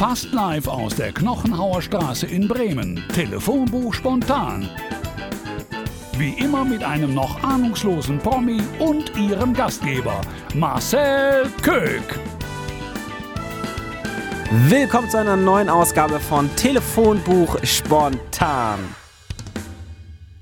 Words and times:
Fast 0.00 0.32
live 0.32 0.66
aus 0.66 0.96
der 0.96 1.12
Knochenhauer 1.12 1.82
Straße 1.82 2.24
in 2.24 2.48
Bremen. 2.48 3.04
Telefonbuch 3.14 3.92
spontan. 3.92 4.66
Wie 6.16 6.30
immer 6.42 6.64
mit 6.64 6.82
einem 6.82 7.12
noch 7.12 7.42
ahnungslosen 7.42 8.16
Promi 8.16 8.62
und 8.78 9.14
ihrem 9.14 9.52
Gastgeber, 9.52 10.22
Marcel 10.54 11.50
Köck. 11.60 12.18
Willkommen 14.68 15.10
zu 15.10 15.18
einer 15.18 15.36
neuen 15.36 15.68
Ausgabe 15.68 16.18
von 16.18 16.48
Telefonbuch 16.56 17.58
Spontan. 17.62 18.78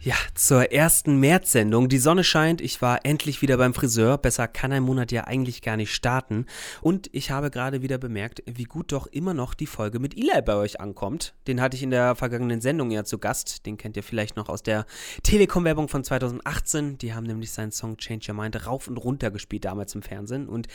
Ja, 0.09 0.15
zur 0.35 0.73
ersten 0.73 1.21
März-Sendung. 1.21 1.91
Die 1.91 1.99
Sonne 1.99 2.25
scheint, 2.25 2.63
ich 2.63 2.81
war 2.81 3.05
endlich 3.05 3.43
wieder 3.43 3.59
beim 3.59 3.75
Friseur. 3.75 4.17
Besser 4.17 4.49
kann 4.49 4.73
ein 4.73 4.83
Monat 4.83 5.13
ja 5.13 5.25
eigentlich 5.25 5.61
gar 5.61 5.77
nicht 5.77 5.95
starten. 5.95 6.47
Und 6.81 7.11
ich 7.13 7.31
habe 7.31 7.51
gerade 7.51 7.83
wieder 7.83 7.99
bemerkt, 7.99 8.43
wie 8.47 8.65
gut 8.65 8.93
doch 8.93 9.07
immer 9.07 9.35
noch 9.35 9.53
die 9.53 9.67
Folge 9.67 9.99
mit 9.99 10.17
Eli 10.17 10.41
bei 10.41 10.55
euch 10.55 10.81
ankommt. 10.81 11.35
Den 11.47 11.61
hatte 11.61 11.77
ich 11.77 11.83
in 11.83 11.91
der 11.91 12.15
vergangenen 12.15 12.63
Sendung 12.63 12.91
ja 12.91 13.05
zu 13.05 13.19
Gast. 13.19 13.67
Den 13.67 13.77
kennt 13.77 13.99
ihr 13.99 14.03
vielleicht 14.03 14.37
noch 14.37 14.49
aus 14.49 14.63
der 14.63 14.87
Telekom-Werbung 15.25 15.89
von 15.89 16.03
2018. 16.03 16.97
Die 16.97 17.13
haben 17.13 17.27
nämlich 17.27 17.53
seinen 17.53 17.73
Song 17.73 17.99
Change 17.99 18.33
Your 18.33 18.41
Mind 18.41 18.67
rauf 18.67 18.89
und 18.89 18.97
runter 18.97 19.31
gespielt 19.31 19.67
damals 19.67 19.95
im 19.95 20.01
Fernsehen. 20.01 20.49
Und 20.49 20.69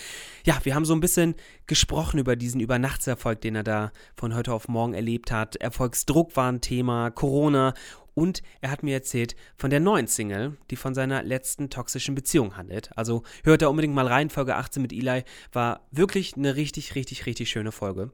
ja, 0.46 0.60
wir 0.62 0.76
haben 0.76 0.86
so 0.86 0.94
ein 0.94 1.00
bisschen 1.00 1.34
gesprochen 1.66 2.20
über 2.20 2.36
diesen 2.36 2.62
Übernachtserfolg, 2.62 3.42
den 3.42 3.56
er 3.56 3.64
da 3.64 3.92
von 4.16 4.36
heute 4.36 4.54
auf 4.54 4.68
morgen 4.68 4.94
erlebt 4.94 5.32
hat. 5.32 5.56
Erfolgsdruck 5.56 6.36
war 6.36 6.52
ein 6.52 6.62
Thema, 6.62 7.10
Corona 7.10 7.74
und 8.14 8.42
er 8.62 8.72
hat 8.72 8.84
mir 8.84 8.94
erzählt 8.94 9.36
von 9.56 9.70
der 9.70 9.80
neuen 9.80 10.08
Single, 10.08 10.58
die 10.70 10.76
von 10.76 10.94
seiner 10.94 11.24
letzten 11.24 11.70
toxischen 11.70 12.16
Beziehung 12.16 12.58
handelt. 12.58 12.90
Also 12.96 13.24
hört 13.44 13.62
da 13.62 13.68
unbedingt 13.68 13.96
mal 13.96 14.08
rein. 14.08 14.30
Folge 14.30 14.56
18 14.56 14.82
mit 14.82 14.94
Eli 14.94 15.24
war 15.52 15.88
wirklich 15.92 16.36
eine 16.36 16.56
richtig, 16.56 16.96
richtig, 16.96 17.26
richtig 17.26 17.50
schöne 17.50 17.72
Folge. 17.72 18.12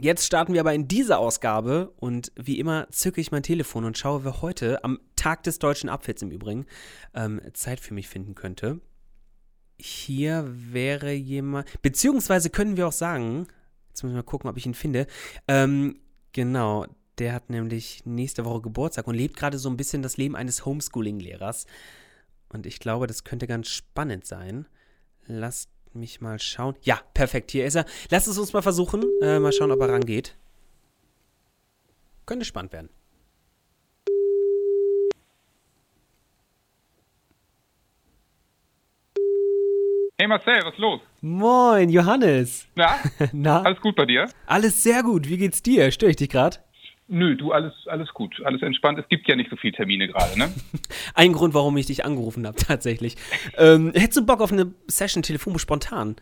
Jetzt 0.00 0.26
starten 0.26 0.52
wir 0.52 0.60
aber 0.60 0.74
in 0.74 0.86
dieser 0.86 1.18
Ausgabe 1.18 1.92
und 1.96 2.30
wie 2.36 2.60
immer 2.60 2.86
zücke 2.90 3.20
ich 3.20 3.32
mein 3.32 3.42
Telefon 3.42 3.84
und 3.84 3.98
schaue, 3.98 4.24
wer 4.24 4.42
heute 4.42 4.84
am 4.84 5.00
Tag 5.16 5.42
des 5.42 5.58
deutschen 5.58 5.88
Apfels 5.88 6.22
im 6.22 6.30
Übrigen 6.30 6.66
ähm, 7.14 7.40
Zeit 7.52 7.80
für 7.80 7.94
mich 7.94 8.08
finden 8.08 8.36
könnte. 8.36 8.80
Hier 9.76 10.44
wäre 10.48 11.12
jemand, 11.12 11.66
beziehungsweise 11.82 12.48
können 12.50 12.76
wir 12.76 12.86
auch 12.86 12.92
sagen, 12.92 13.48
jetzt 13.88 14.04
müssen 14.04 14.14
wir 14.14 14.22
mal 14.22 14.22
gucken, 14.22 14.48
ob 14.48 14.56
ich 14.56 14.66
ihn 14.66 14.74
finde. 14.74 15.08
Ähm, 15.48 15.98
genau, 16.32 16.86
der 17.18 17.32
hat 17.32 17.50
nämlich 17.50 18.02
nächste 18.04 18.44
Woche 18.44 18.62
Geburtstag 18.62 19.06
und 19.06 19.14
lebt 19.14 19.36
gerade 19.36 19.58
so 19.58 19.68
ein 19.68 19.76
bisschen 19.76 20.02
das 20.02 20.16
Leben 20.16 20.36
eines 20.36 20.64
Homeschooling-Lehrers. 20.64 21.66
Und 22.48 22.66
ich 22.66 22.78
glaube, 22.78 23.06
das 23.06 23.24
könnte 23.24 23.46
ganz 23.46 23.68
spannend 23.68 24.26
sein. 24.26 24.66
Lasst 25.26 25.70
mich 25.92 26.20
mal 26.20 26.38
schauen. 26.38 26.76
Ja, 26.82 27.00
perfekt, 27.14 27.50
hier 27.50 27.66
ist 27.66 27.74
er. 27.74 27.84
Lasst 28.10 28.28
es 28.28 28.38
uns 28.38 28.52
mal 28.52 28.62
versuchen. 28.62 29.04
Äh, 29.20 29.38
mal 29.38 29.52
schauen, 29.52 29.72
ob 29.72 29.80
er 29.80 29.90
rangeht. 29.90 30.36
Könnte 32.24 32.44
spannend 32.44 32.72
werden. 32.72 32.90
Hey 40.20 40.26
Marcel, 40.26 40.64
was 40.64 40.72
ist 40.72 40.78
los? 40.78 41.00
Moin, 41.20 41.90
Johannes. 41.90 42.66
Na? 42.74 42.96
Na? 43.32 43.62
Alles 43.62 43.80
gut 43.80 43.94
bei 43.94 44.04
dir? 44.04 44.28
Alles 44.46 44.82
sehr 44.82 45.02
gut. 45.04 45.28
Wie 45.28 45.36
geht's 45.36 45.62
dir? 45.62 45.92
Störe 45.92 46.10
ich 46.10 46.16
dich 46.16 46.28
gerade? 46.28 46.58
Nö, 47.08 47.36
du, 47.36 47.52
alles, 47.52 47.72
alles 47.86 48.12
gut, 48.12 48.40
alles 48.44 48.60
entspannt. 48.60 48.98
Es 48.98 49.08
gibt 49.08 49.26
ja 49.28 49.34
nicht 49.34 49.48
so 49.48 49.56
viele 49.56 49.72
Termine 49.72 50.08
gerade, 50.08 50.38
ne? 50.38 50.52
Ein 51.14 51.32
Grund, 51.32 51.54
warum 51.54 51.76
ich 51.78 51.86
dich 51.86 52.04
angerufen 52.04 52.46
habe, 52.46 52.56
tatsächlich. 52.56 53.16
ähm, 53.56 53.92
hättest 53.94 54.18
du 54.18 54.26
Bock 54.26 54.42
auf 54.42 54.52
eine 54.52 54.72
Session 54.88 55.22
Telefon 55.22 55.58
spontan? 55.58 56.16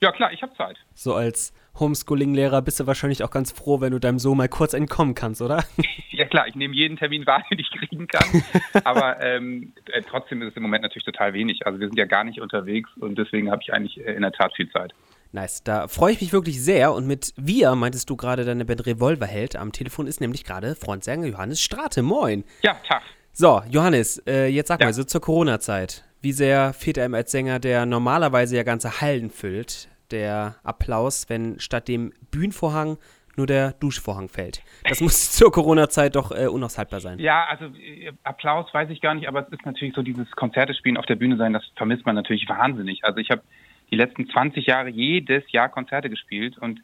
Ja, 0.00 0.12
klar, 0.12 0.32
ich 0.32 0.42
habe 0.42 0.54
Zeit. 0.54 0.76
So 0.94 1.14
als 1.14 1.52
Homeschooling-Lehrer 1.80 2.62
bist 2.62 2.78
du 2.78 2.86
wahrscheinlich 2.86 3.24
auch 3.24 3.30
ganz 3.30 3.50
froh, 3.52 3.80
wenn 3.80 3.92
du 3.92 3.98
deinem 3.98 4.20
Sohn 4.20 4.36
mal 4.36 4.48
kurz 4.48 4.74
entkommen 4.74 5.14
kannst, 5.14 5.42
oder? 5.42 5.64
ja, 6.10 6.24
klar, 6.24 6.46
ich 6.46 6.54
nehme 6.54 6.74
jeden 6.74 6.96
Termin 6.96 7.26
wahr, 7.26 7.42
den 7.50 7.58
ich 7.58 7.70
kriegen 7.70 8.06
kann. 8.06 8.42
Aber 8.84 9.20
ähm, 9.20 9.72
äh, 9.86 10.02
trotzdem 10.08 10.42
ist 10.42 10.50
es 10.50 10.56
im 10.56 10.62
Moment 10.62 10.82
natürlich 10.82 11.04
total 11.04 11.32
wenig. 11.34 11.66
Also 11.66 11.80
wir 11.80 11.88
sind 11.88 11.98
ja 11.98 12.04
gar 12.04 12.22
nicht 12.22 12.40
unterwegs 12.40 12.90
und 12.96 13.18
deswegen 13.18 13.50
habe 13.50 13.62
ich 13.62 13.72
eigentlich 13.72 13.98
äh, 13.98 14.12
in 14.12 14.22
der 14.22 14.32
Tat 14.32 14.54
viel 14.54 14.70
Zeit. 14.70 14.94
Nice, 15.32 15.62
da 15.62 15.88
freue 15.88 16.12
ich 16.12 16.20
mich 16.20 16.32
wirklich 16.32 16.62
sehr. 16.62 16.92
Und 16.92 17.06
mit 17.06 17.34
wir 17.36 17.74
meintest 17.74 18.08
du 18.08 18.16
gerade 18.16 18.44
deine 18.44 18.64
Band 18.64 18.86
Revolverheld. 18.86 19.56
Am 19.56 19.72
Telefon 19.72 20.06
ist 20.06 20.20
nämlich 20.20 20.44
gerade 20.44 20.74
Frontsänger 20.74 21.26
Johannes 21.26 21.60
Strate. 21.60 22.02
Moin. 22.02 22.44
Ja, 22.62 22.74
Tag. 22.86 23.02
So, 23.32 23.62
Johannes, 23.70 24.22
äh, 24.26 24.46
jetzt 24.46 24.68
sag 24.68 24.80
ja. 24.80 24.86
mal, 24.86 24.92
so 24.92 25.04
zur 25.04 25.20
Corona-Zeit. 25.20 26.04
Wie 26.20 26.32
sehr 26.32 26.72
fehlt 26.72 26.98
einem 26.98 27.14
als 27.14 27.30
Sänger, 27.30 27.60
der 27.60 27.86
normalerweise 27.86 28.56
ja 28.56 28.64
ganze 28.64 29.00
Hallen 29.00 29.30
füllt, 29.30 29.88
der 30.10 30.56
Applaus, 30.64 31.28
wenn 31.28 31.60
statt 31.60 31.86
dem 31.86 32.12
Bühnenvorhang 32.30 32.98
nur 33.36 33.46
der 33.46 33.72
Duschvorhang 33.72 34.28
fällt. 34.28 34.62
Das 34.82 35.00
muss 35.00 35.30
zur 35.36 35.52
Corona-Zeit 35.52 36.16
doch 36.16 36.32
äh, 36.32 36.48
unaushaltbar 36.48 37.00
sein. 37.00 37.20
Ja, 37.20 37.44
also 37.44 37.66
äh, 37.66 38.12
Applaus 38.24 38.66
weiß 38.74 38.90
ich 38.90 39.00
gar 39.00 39.14
nicht, 39.14 39.28
aber 39.28 39.46
es 39.46 39.52
ist 39.52 39.64
natürlich 39.64 39.94
so 39.94 40.02
dieses 40.02 40.28
Konzerte 40.32 40.74
spielen 40.74 40.96
auf 40.96 41.06
der 41.06 41.14
Bühne 41.14 41.36
sein, 41.36 41.52
das 41.52 41.64
vermisst 41.76 42.04
man 42.04 42.16
natürlich 42.16 42.48
wahnsinnig. 42.48 43.04
Also 43.04 43.18
ich 43.18 43.30
habe 43.30 43.42
die 43.90 43.96
letzten 43.96 44.28
20 44.28 44.66
Jahre 44.66 44.88
jedes 44.90 45.50
Jahr 45.50 45.68
Konzerte 45.68 46.10
gespielt 46.10 46.58
und 46.58 46.80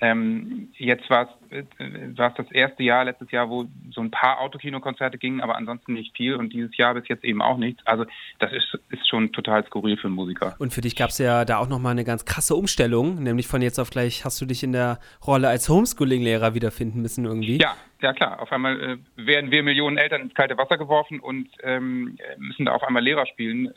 ähm, 0.00 0.68
jetzt 0.76 1.08
war 1.08 1.28
es 1.50 1.56
äh, 1.78 2.12
das 2.14 2.50
erste 2.50 2.82
Jahr, 2.82 3.04
letztes 3.04 3.30
Jahr, 3.30 3.48
wo 3.48 3.66
so 3.90 4.02
ein 4.02 4.10
paar 4.10 4.40
Autokinokonzerte 4.40 5.16
gingen, 5.16 5.40
aber 5.40 5.56
ansonsten 5.56 5.94
nicht 5.94 6.14
viel 6.14 6.34
und 6.34 6.52
dieses 6.52 6.76
Jahr 6.76 6.94
bis 6.94 7.08
jetzt 7.08 7.24
eben 7.24 7.40
auch 7.40 7.56
nichts. 7.56 7.86
Also 7.86 8.04
das 8.38 8.52
ist, 8.52 8.78
ist 8.90 9.08
schon 9.08 9.32
total 9.32 9.64
skurril 9.64 9.96
für 9.96 10.08
einen 10.08 10.16
Musiker. 10.16 10.54
Und 10.58 10.74
für 10.74 10.82
dich 10.82 10.96
gab 10.96 11.10
es 11.10 11.18
ja 11.18 11.46
da 11.46 11.58
auch 11.58 11.68
nochmal 11.68 11.92
eine 11.92 12.04
ganz 12.04 12.26
krasse 12.26 12.54
Umstellung, 12.54 13.22
nämlich 13.22 13.46
von 13.46 13.62
jetzt 13.62 13.78
auf 13.78 13.88
gleich 13.88 14.24
hast 14.24 14.40
du 14.40 14.44
dich 14.44 14.62
in 14.62 14.72
der 14.72 14.98
Rolle 15.26 15.48
als 15.48 15.68
Homeschooling-Lehrer 15.68 16.54
wiederfinden 16.54 17.00
müssen 17.00 17.24
irgendwie. 17.24 17.58
Ja, 17.58 17.74
ja 18.02 18.12
klar. 18.12 18.40
Auf 18.40 18.52
einmal 18.52 18.78
äh, 18.78 18.98
werden 19.16 19.50
wir 19.50 19.62
Millionen 19.62 19.96
Eltern 19.96 20.20
ins 20.20 20.34
kalte 20.34 20.58
Wasser 20.58 20.76
geworfen 20.76 21.20
und 21.20 21.48
ähm, 21.62 22.18
müssen 22.36 22.66
da 22.66 22.72
auf 22.72 22.82
einmal 22.82 23.02
Lehrer 23.02 23.24
spielen. 23.26 23.72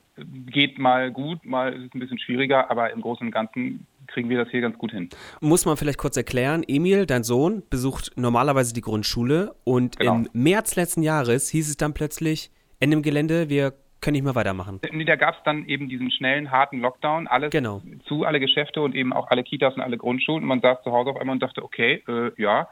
Geht 0.47 0.80
mal 0.80 1.12
gut, 1.12 1.46
mal 1.46 1.72
ist 1.72 1.86
es 1.86 1.94
ein 1.94 2.00
bisschen 2.00 2.19
schwieriger, 2.19 2.69
aber 2.69 2.91
im 2.91 3.00
Großen 3.00 3.25
und 3.25 3.31
Ganzen 3.31 3.88
kriegen 4.09 4.29
wir 4.29 4.37
das 4.37 4.49
hier 4.49 4.61
ganz 4.61 4.77
gut 4.77 4.91
hin. 4.91 5.09
Muss 5.41 5.65
man 5.65 5.77
vielleicht 5.77 5.97
kurz 5.97 6.17
erklären, 6.17 6.63
Emil, 6.67 7.05
dein 7.05 7.23
Sohn, 7.23 7.63
besucht 7.69 8.11
normalerweise 8.15 8.73
die 8.73 8.81
Grundschule 8.81 9.55
und 9.63 9.97
genau. 9.97 10.15
im 10.15 10.29
März 10.33 10.75
letzten 10.75 11.03
Jahres 11.03 11.49
hieß 11.49 11.69
es 11.69 11.77
dann 11.77 11.93
plötzlich, 11.93 12.51
in 12.79 12.91
dem 12.91 13.01
Gelände, 13.01 13.49
wir 13.49 13.73
können 14.01 14.13
nicht 14.13 14.23
mehr 14.23 14.35
weitermachen. 14.35 14.79
Nee, 14.91 15.03
da 15.03 15.15
gab 15.15 15.35
es 15.35 15.43
dann 15.43 15.65
eben 15.65 15.89
diesen 15.89 16.11
schnellen, 16.11 16.51
harten 16.51 16.79
Lockdown, 16.79 17.27
alles 17.27 17.51
genau. 17.51 17.81
zu, 18.05 18.23
alle 18.23 18.39
Geschäfte 18.39 18.81
und 18.81 18.95
eben 18.95 19.13
auch 19.13 19.29
alle 19.29 19.43
Kitas 19.43 19.75
und 19.75 19.81
alle 19.81 19.97
Grundschulen. 19.97 20.43
Und 20.43 20.47
man 20.47 20.61
saß 20.61 20.83
zu 20.83 20.91
Hause 20.91 21.09
auf 21.09 21.17
einmal 21.17 21.33
und 21.33 21.43
dachte, 21.43 21.63
okay, 21.63 22.03
äh, 22.07 22.31
ja, 22.41 22.69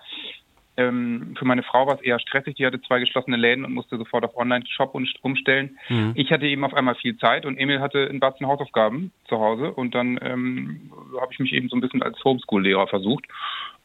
ähm, 0.77 1.35
für 1.37 1.45
meine 1.45 1.63
Frau 1.63 1.87
war 1.87 1.95
es 1.95 2.01
eher 2.01 2.19
stressig. 2.19 2.55
Die 2.55 2.65
hatte 2.65 2.81
zwei 2.81 2.99
geschlossene 2.99 3.35
Läden 3.35 3.65
und 3.65 3.73
musste 3.73 3.97
sofort 3.97 4.23
auf 4.23 4.37
Online-Shop 4.37 4.95
umstellen. 5.21 5.77
Mhm. 5.89 6.13
Ich 6.15 6.31
hatte 6.31 6.45
eben 6.45 6.63
auf 6.63 6.73
einmal 6.73 6.95
viel 6.95 7.17
Zeit 7.17 7.45
und 7.45 7.57
Emil 7.57 7.81
hatte 7.81 8.07
ein 8.09 8.19
Batzen 8.19 8.47
Hausaufgaben 8.47 9.11
zu 9.27 9.39
Hause 9.39 9.71
und 9.71 9.95
dann 9.95 10.19
ähm, 10.21 10.91
habe 11.19 11.33
ich 11.33 11.39
mich 11.39 11.53
eben 11.53 11.67
so 11.69 11.75
ein 11.75 11.81
bisschen 11.81 12.03
als 12.03 12.23
Homeschool-Lehrer 12.23 12.87
versucht. 12.87 13.25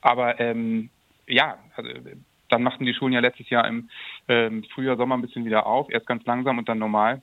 Aber 0.02 0.38
ähm, 0.38 0.90
ja, 1.26 1.58
also, 1.76 1.90
dann 2.48 2.62
machten 2.62 2.84
die 2.84 2.94
Schulen 2.94 3.14
ja 3.14 3.20
letztes 3.20 3.48
Jahr 3.48 3.66
im 3.66 3.88
ähm, 4.28 4.64
Frühjahr, 4.74 4.96
Sommer 4.96 5.16
ein 5.16 5.22
bisschen 5.22 5.46
wieder 5.46 5.66
auf, 5.66 5.90
erst 5.90 6.06
ganz 6.06 6.24
langsam 6.26 6.58
und 6.58 6.68
dann 6.68 6.78
normal 6.78 7.22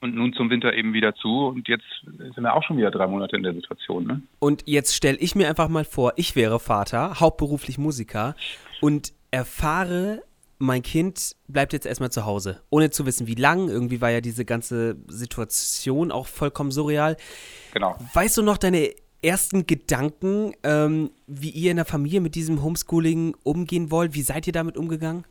und 0.00 0.14
nun 0.14 0.32
zum 0.32 0.50
Winter 0.50 0.74
eben 0.74 0.92
wieder 0.92 1.14
zu. 1.14 1.46
Und 1.46 1.68
jetzt 1.68 1.84
sind 2.04 2.42
wir 2.42 2.54
auch 2.54 2.62
schon 2.62 2.76
wieder 2.76 2.90
drei 2.90 3.06
Monate 3.06 3.36
in 3.36 3.42
der 3.42 3.54
Situation. 3.54 4.06
Ne? 4.06 4.22
Und 4.38 4.62
jetzt 4.66 4.94
stelle 4.94 5.18
ich 5.18 5.34
mir 5.34 5.48
einfach 5.48 5.68
mal 5.68 5.84
vor, 5.84 6.12
ich 6.16 6.36
wäre 6.36 6.58
Vater, 6.58 7.20
hauptberuflich 7.20 7.78
Musiker 7.78 8.34
und 8.80 9.12
erfahre, 9.30 10.22
mein 10.58 10.82
Kind 10.82 11.36
bleibt 11.48 11.72
jetzt 11.72 11.86
erstmal 11.86 12.10
zu 12.10 12.26
Hause, 12.26 12.62
ohne 12.68 12.90
zu 12.90 13.06
wissen, 13.06 13.26
wie 13.26 13.34
lang. 13.34 13.68
Irgendwie 13.68 14.00
war 14.00 14.10
ja 14.10 14.20
diese 14.20 14.44
ganze 14.44 14.96
Situation 15.08 16.12
auch 16.12 16.26
vollkommen 16.26 16.70
surreal. 16.70 17.16
Genau. 17.72 17.96
Weißt 18.12 18.36
du 18.36 18.42
noch 18.42 18.58
deine 18.58 18.90
ersten 19.22 19.66
Gedanken, 19.66 20.52
ähm, 20.62 21.10
wie 21.26 21.50
ihr 21.50 21.70
in 21.70 21.76
der 21.76 21.86
Familie 21.86 22.20
mit 22.20 22.34
diesem 22.34 22.62
Homeschooling 22.62 23.34
umgehen 23.42 23.90
wollt? 23.90 24.14
Wie 24.14 24.22
seid 24.22 24.46
ihr 24.46 24.52
damit 24.52 24.76
umgegangen? 24.76 25.24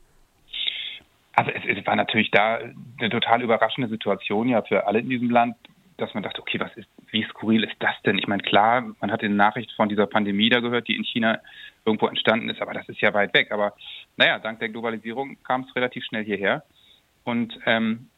Also 1.33 1.51
es, 1.51 1.77
es, 1.77 1.85
war 1.85 1.95
natürlich 1.95 2.31
da 2.31 2.59
eine 2.99 3.09
total 3.09 3.41
überraschende 3.41 3.89
Situation 3.89 4.49
ja 4.49 4.61
für 4.61 4.87
alle 4.87 4.99
in 4.99 5.09
diesem 5.09 5.29
Land, 5.29 5.55
dass 5.97 6.13
man 6.13 6.23
dachte, 6.23 6.41
okay, 6.41 6.59
was 6.59 6.75
ist, 6.75 6.87
wie 7.11 7.23
skurril 7.23 7.63
ist 7.63 7.75
das 7.79 7.95
denn? 8.05 8.17
Ich 8.17 8.27
meine, 8.27 8.41
klar, 8.41 8.93
man 9.01 9.11
hat 9.11 9.21
die 9.21 9.29
Nachricht 9.29 9.71
von 9.73 9.89
dieser 9.89 10.07
Pandemie 10.07 10.49
da 10.49 10.59
gehört, 10.59 10.87
die 10.87 10.95
in 10.95 11.03
China 11.03 11.39
irgendwo 11.85 12.07
entstanden 12.07 12.49
ist, 12.49 12.61
aber 12.61 12.73
das 12.73 12.87
ist 12.89 13.01
ja 13.01 13.13
weit 13.13 13.33
weg. 13.33 13.51
Aber 13.51 13.73
naja, 14.17 14.39
dank 14.39 14.59
der 14.59 14.69
Globalisierung 14.69 15.37
kam 15.43 15.61
es 15.61 15.75
relativ 15.75 16.05
schnell 16.05 16.23
hierher. 16.23 16.63
Und 17.23 17.57
ähm, 17.65 18.09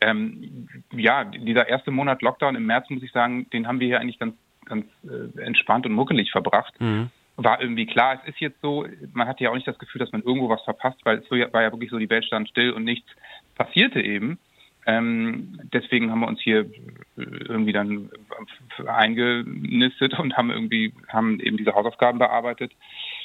ähm, 0.00 0.68
ja, 0.92 1.24
dieser 1.24 1.68
erste 1.68 1.90
Monat 1.90 2.22
Lockdown 2.22 2.56
im 2.56 2.66
März, 2.66 2.90
muss 2.90 3.02
ich 3.02 3.12
sagen, 3.12 3.48
den 3.50 3.66
haben 3.66 3.80
wir 3.80 3.86
hier 3.86 4.00
eigentlich 4.00 4.18
ganz, 4.18 4.34
ganz 4.64 4.86
äh, 5.04 5.40
entspannt 5.40 5.86
und 5.86 5.92
muckelig 5.92 6.30
verbracht. 6.30 6.74
Mhm 6.80 7.10
war 7.36 7.60
irgendwie 7.60 7.86
klar, 7.86 8.20
es 8.22 8.28
ist 8.28 8.40
jetzt 8.40 8.60
so, 8.60 8.86
man 9.12 9.26
hatte 9.26 9.44
ja 9.44 9.50
auch 9.50 9.54
nicht 9.54 9.66
das 9.66 9.78
Gefühl, 9.78 9.98
dass 9.98 10.12
man 10.12 10.22
irgendwo 10.22 10.48
was 10.48 10.62
verpasst, 10.62 10.98
weil 11.04 11.18
es 11.18 11.30
war 11.30 11.62
ja 11.62 11.72
wirklich 11.72 11.90
so, 11.90 11.98
die 11.98 12.10
Welt 12.10 12.24
stand 12.24 12.48
still 12.48 12.70
und 12.70 12.84
nichts 12.84 13.08
passierte 13.54 14.00
eben. 14.00 14.38
Ähm, 14.86 15.58
deswegen 15.72 16.10
haben 16.10 16.20
wir 16.20 16.28
uns 16.28 16.40
hier 16.40 16.70
irgendwie 17.16 17.72
dann 17.72 18.10
eingenistet 18.86 20.18
und 20.18 20.36
haben 20.36 20.50
irgendwie, 20.50 20.92
haben 21.08 21.40
eben 21.40 21.56
diese 21.56 21.74
Hausaufgaben 21.74 22.18
bearbeitet 22.18 22.72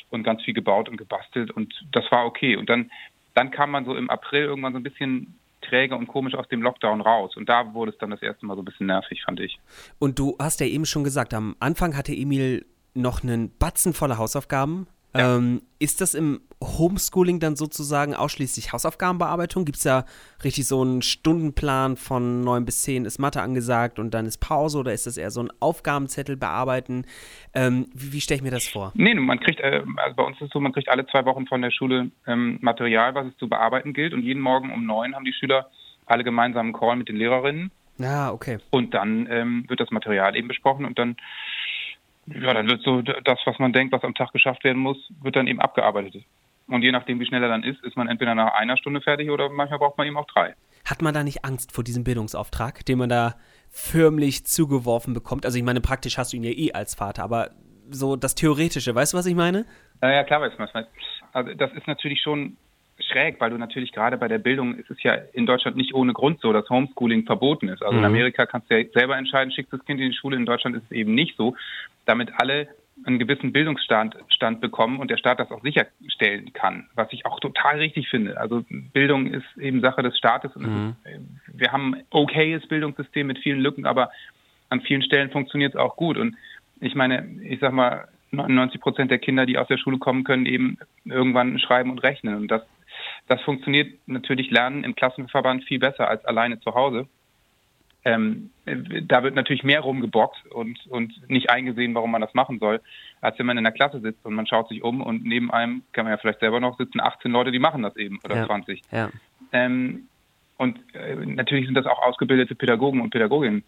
und 0.09 0.23
ganz 0.23 0.41
viel 0.43 0.53
gebaut 0.53 0.87
und 0.87 0.97
gebastelt 0.97 1.51
und 1.51 1.73
das 1.91 2.09
war 2.11 2.25
okay. 2.25 2.55
Und 2.55 2.69
dann, 2.69 2.91
dann 3.33 3.51
kam 3.51 3.71
man 3.71 3.85
so 3.85 3.95
im 3.95 4.09
April 4.09 4.45
irgendwann 4.45 4.73
so 4.73 4.79
ein 4.79 4.83
bisschen 4.83 5.35
träge 5.61 5.95
und 5.95 6.07
komisch 6.07 6.35
aus 6.35 6.47
dem 6.47 6.61
Lockdown 6.61 7.01
raus. 7.01 7.35
Und 7.35 7.49
da 7.49 7.73
wurde 7.73 7.91
es 7.91 7.97
dann 7.97 8.09
das 8.09 8.21
erste 8.21 8.45
Mal 8.45 8.55
so 8.55 8.61
ein 8.61 8.65
bisschen 8.65 8.87
nervig, 8.87 9.23
fand 9.23 9.39
ich. 9.39 9.59
Und 9.99 10.17
du 10.17 10.35
hast 10.39 10.61
ja 10.61 10.65
eben 10.65 10.85
schon 10.85 11.03
gesagt, 11.03 11.33
am 11.33 11.55
Anfang 11.59 11.95
hatte 11.97 12.13
Emil 12.13 12.65
noch 12.93 13.23
einen 13.23 13.55
Batzen 13.57 13.93
voller 13.93 14.17
Hausaufgaben. 14.17 14.87
Ja. 15.15 15.37
Ähm, 15.37 15.61
ist 15.79 16.01
das 16.01 16.13
im 16.13 16.41
Homeschooling 16.61 17.39
dann 17.39 17.55
sozusagen 17.55 18.13
ausschließlich 18.13 18.73
Hausaufgabenbearbeitung? 18.73 19.65
Gibt 19.65 19.77
es 19.77 19.83
da 19.83 20.05
richtig 20.43 20.67
so 20.67 20.81
einen 20.81 21.01
Stundenplan 21.01 21.95
von 21.95 22.41
9 22.41 22.65
bis 22.65 22.83
10 22.83 23.05
ist 23.05 23.17
Mathe 23.17 23.41
angesagt 23.41 23.97
und 23.97 24.13
dann 24.13 24.25
ist 24.25 24.39
Pause 24.39 24.79
oder 24.79 24.93
ist 24.93 25.07
das 25.07 25.17
eher 25.17 25.31
so 25.31 25.41
ein 25.41 25.49
Aufgabenzettel 25.59 26.35
bearbeiten? 26.35 27.05
Ähm, 27.53 27.87
wie, 27.93 28.13
wie 28.13 28.21
stelle 28.21 28.37
ich 28.37 28.43
mir 28.43 28.51
das 28.51 28.67
vor? 28.67 28.91
Nee, 28.95 29.13
man 29.15 29.39
kriegt, 29.39 29.61
äh, 29.61 29.83
also 29.95 30.15
bei 30.15 30.23
uns 30.23 30.35
ist 30.37 30.47
es 30.47 30.51
so, 30.51 30.59
man 30.59 30.73
kriegt 30.73 30.89
alle 30.89 31.07
zwei 31.07 31.25
Wochen 31.25 31.47
von 31.47 31.61
der 31.61 31.71
Schule 31.71 32.11
ähm, 32.27 32.59
Material, 32.61 33.15
was 33.15 33.27
es 33.27 33.37
zu 33.37 33.47
bearbeiten 33.47 33.93
gilt 33.93 34.13
und 34.13 34.21
jeden 34.21 34.41
Morgen 34.41 34.71
um 34.71 34.85
9 34.85 35.15
haben 35.15 35.25
die 35.25 35.33
Schüler 35.33 35.69
alle 36.05 36.23
gemeinsam 36.23 36.67
einen 36.67 36.73
Call 36.73 36.97
mit 36.97 37.07
den 37.07 37.15
Lehrerinnen. 37.15 37.71
Ah, 38.01 38.31
okay. 38.31 38.57
Und 38.69 38.93
dann 38.93 39.27
ähm, 39.29 39.65
wird 39.67 39.79
das 39.79 39.91
Material 39.91 40.35
eben 40.35 40.47
besprochen 40.47 40.85
und 40.85 40.97
dann 40.97 41.17
ja, 42.33 42.53
dann 42.53 42.67
wird 42.67 42.81
so 42.83 43.01
das, 43.01 43.39
was 43.45 43.59
man 43.59 43.73
denkt, 43.73 43.93
was 43.93 44.03
am 44.03 44.15
Tag 44.15 44.31
geschafft 44.31 44.63
werden 44.63 44.81
muss, 44.81 44.97
wird 45.21 45.35
dann 45.35 45.47
eben 45.47 45.61
abgearbeitet. 45.61 46.23
Und 46.67 46.83
je 46.83 46.91
nachdem, 46.91 47.19
wie 47.19 47.25
schnell 47.25 47.41
er 47.41 47.49
dann 47.49 47.63
ist, 47.63 47.83
ist 47.83 47.97
man 47.97 48.07
entweder 48.07 48.35
nach 48.35 48.53
einer 48.53 48.77
Stunde 48.77 49.01
fertig 49.01 49.29
oder 49.31 49.49
manchmal 49.49 49.79
braucht 49.79 49.97
man 49.97 50.05
eben 50.05 50.17
auch 50.17 50.27
drei. 50.27 50.53
Hat 50.85 51.01
man 51.01 51.13
da 51.13 51.23
nicht 51.23 51.43
Angst 51.43 51.71
vor 51.71 51.83
diesem 51.83 52.03
Bildungsauftrag, 52.03 52.85
den 52.85 52.99
man 52.99 53.09
da 53.09 53.35
förmlich 53.69 54.45
zugeworfen 54.45 55.13
bekommt? 55.13 55.45
Also 55.45 55.57
ich 55.57 55.63
meine, 55.63 55.81
praktisch 55.81 56.17
hast 56.17 56.31
du 56.31 56.37
ihn 56.37 56.43
ja 56.43 56.51
eh 56.51 56.73
als 56.73 56.95
Vater, 56.95 57.23
aber 57.23 57.51
so 57.89 58.15
das 58.15 58.35
Theoretische, 58.35 58.93
weißt 58.93 59.13
du, 59.13 59.17
was 59.17 59.25
ich 59.25 59.35
meine? 59.35 59.65
Ja, 60.01 60.11
ja 60.11 60.23
klar, 60.23 60.41
weiß 60.41 60.53
meinst. 60.57 60.91
Also 61.33 61.53
das 61.53 61.71
ist 61.73 61.87
natürlich 61.87 62.21
schon 62.21 62.57
schräg, 62.99 63.39
weil 63.39 63.49
du 63.49 63.57
natürlich 63.57 63.91
gerade 63.91 64.17
bei 64.17 64.27
der 64.27 64.37
Bildung 64.37 64.75
ist 64.75 64.89
es 64.89 65.01
ja 65.03 65.13
in 65.33 65.45
Deutschland 65.45 65.77
nicht 65.77 65.93
ohne 65.93 66.13
Grund 66.13 66.41
so, 66.41 66.53
dass 66.53 66.69
Homeschooling 66.69 67.25
verboten 67.25 67.67
ist. 67.67 67.81
Also 67.81 67.93
mhm. 67.93 67.99
in 67.99 68.05
Amerika 68.05 68.45
kannst 68.45 68.69
du 68.69 68.79
ja 68.79 68.85
selber 68.93 69.17
entscheiden, 69.17 69.51
schickst 69.51 69.73
das 69.73 69.83
Kind 69.85 69.99
in 69.99 70.11
die 70.11 70.17
Schule, 70.17 70.37
in 70.37 70.45
Deutschland 70.45 70.75
ist 70.75 70.83
es 70.85 70.91
eben 70.91 71.15
nicht 71.15 71.37
so, 71.37 71.55
damit 72.05 72.31
alle 72.37 72.67
einen 73.05 73.19
gewissen 73.19 73.53
Bildungsstand 73.53 74.17
Stand 74.27 74.61
bekommen 74.61 74.99
und 74.99 75.09
der 75.09 75.17
Staat 75.17 75.39
das 75.39 75.51
auch 75.51 75.61
sicherstellen 75.61 76.51
kann, 76.53 76.87
was 76.95 77.07
ich 77.11 77.25
auch 77.25 77.39
total 77.39 77.77
richtig 77.77 78.09
finde. 78.09 78.39
Also 78.39 78.65
Bildung 78.69 79.27
ist 79.27 79.45
eben 79.57 79.81
Sache 79.81 80.03
des 80.03 80.17
Staates 80.17 80.55
und 80.55 80.63
mhm. 80.63 80.95
ist, 81.05 81.59
wir 81.59 81.71
haben 81.71 81.95
ein 81.95 82.03
okayes 82.09 82.67
Bildungssystem 82.67 83.27
mit 83.27 83.39
vielen 83.39 83.61
Lücken, 83.61 83.85
aber 83.85 84.11
an 84.69 84.81
vielen 84.81 85.01
Stellen 85.01 85.31
funktioniert 85.31 85.75
es 85.75 85.79
auch 85.79 85.95
gut. 85.95 86.17
Und 86.17 86.35
ich 86.81 86.95
meine, 86.95 87.25
ich 87.43 87.59
sag 87.59 87.71
mal, 87.71 88.07
99 88.31 88.79
Prozent 88.79 89.11
der 89.11 89.17
Kinder, 89.17 89.45
die 89.45 89.57
aus 89.57 89.67
der 89.67 89.77
Schule 89.77 89.97
kommen, 89.97 90.23
können 90.23 90.45
eben 90.45 90.77
irgendwann 91.05 91.57
schreiben 91.59 91.89
und 91.89 91.99
rechnen. 91.99 92.35
Und 92.35 92.47
das 92.49 92.61
das 93.29 93.41
funktioniert 93.41 93.93
natürlich 94.07 94.49
Lernen 94.49 94.83
im 94.83 94.95
Klassenverband 94.95 95.63
viel 95.63 95.79
besser 95.79 96.09
als 96.09 96.25
alleine 96.25 96.59
zu 96.59 96.73
Hause. 96.73 97.07
Ähm, 98.03 98.49
da 98.65 99.23
wird 99.23 99.35
natürlich 99.35 99.63
mehr 99.63 99.81
rumgebockt 99.81 100.47
und, 100.51 100.79
und 100.87 101.29
nicht 101.29 101.49
eingesehen, 101.49 101.93
warum 101.93 102.11
man 102.11 102.21
das 102.21 102.33
machen 102.33 102.57
soll, 102.59 102.81
als 103.21 103.37
wenn 103.37 103.45
man 103.45 103.57
in 103.57 103.65
der 103.65 103.73
Klasse 103.73 103.99
sitzt 103.99 104.25
und 104.25 104.33
man 104.33 104.47
schaut 104.47 104.69
sich 104.69 104.83
um 104.83 105.01
und 105.01 105.23
neben 105.25 105.51
einem, 105.51 105.83
kann 105.91 106.05
man 106.05 106.13
ja 106.13 106.17
vielleicht 106.17 106.39
selber 106.39 106.59
noch 106.59 106.77
sitzen, 106.77 107.01
18 107.01 107.31
Leute, 107.31 107.51
die 107.51 107.59
machen 107.59 107.83
das 107.83 107.95
eben 107.97 108.19
oder 108.23 108.35
ja, 108.35 108.45
20. 108.45 108.81
Ja. 108.91 109.09
Ähm, 109.51 110.07
und 110.57 110.79
äh, 110.95 111.15
natürlich 111.15 111.65
sind 111.65 111.75
das 111.75 111.85
auch 111.85 112.01
ausgebildete 112.01 112.55
Pädagogen 112.55 113.01
und 113.01 113.11
Pädagoginnen. 113.11 113.63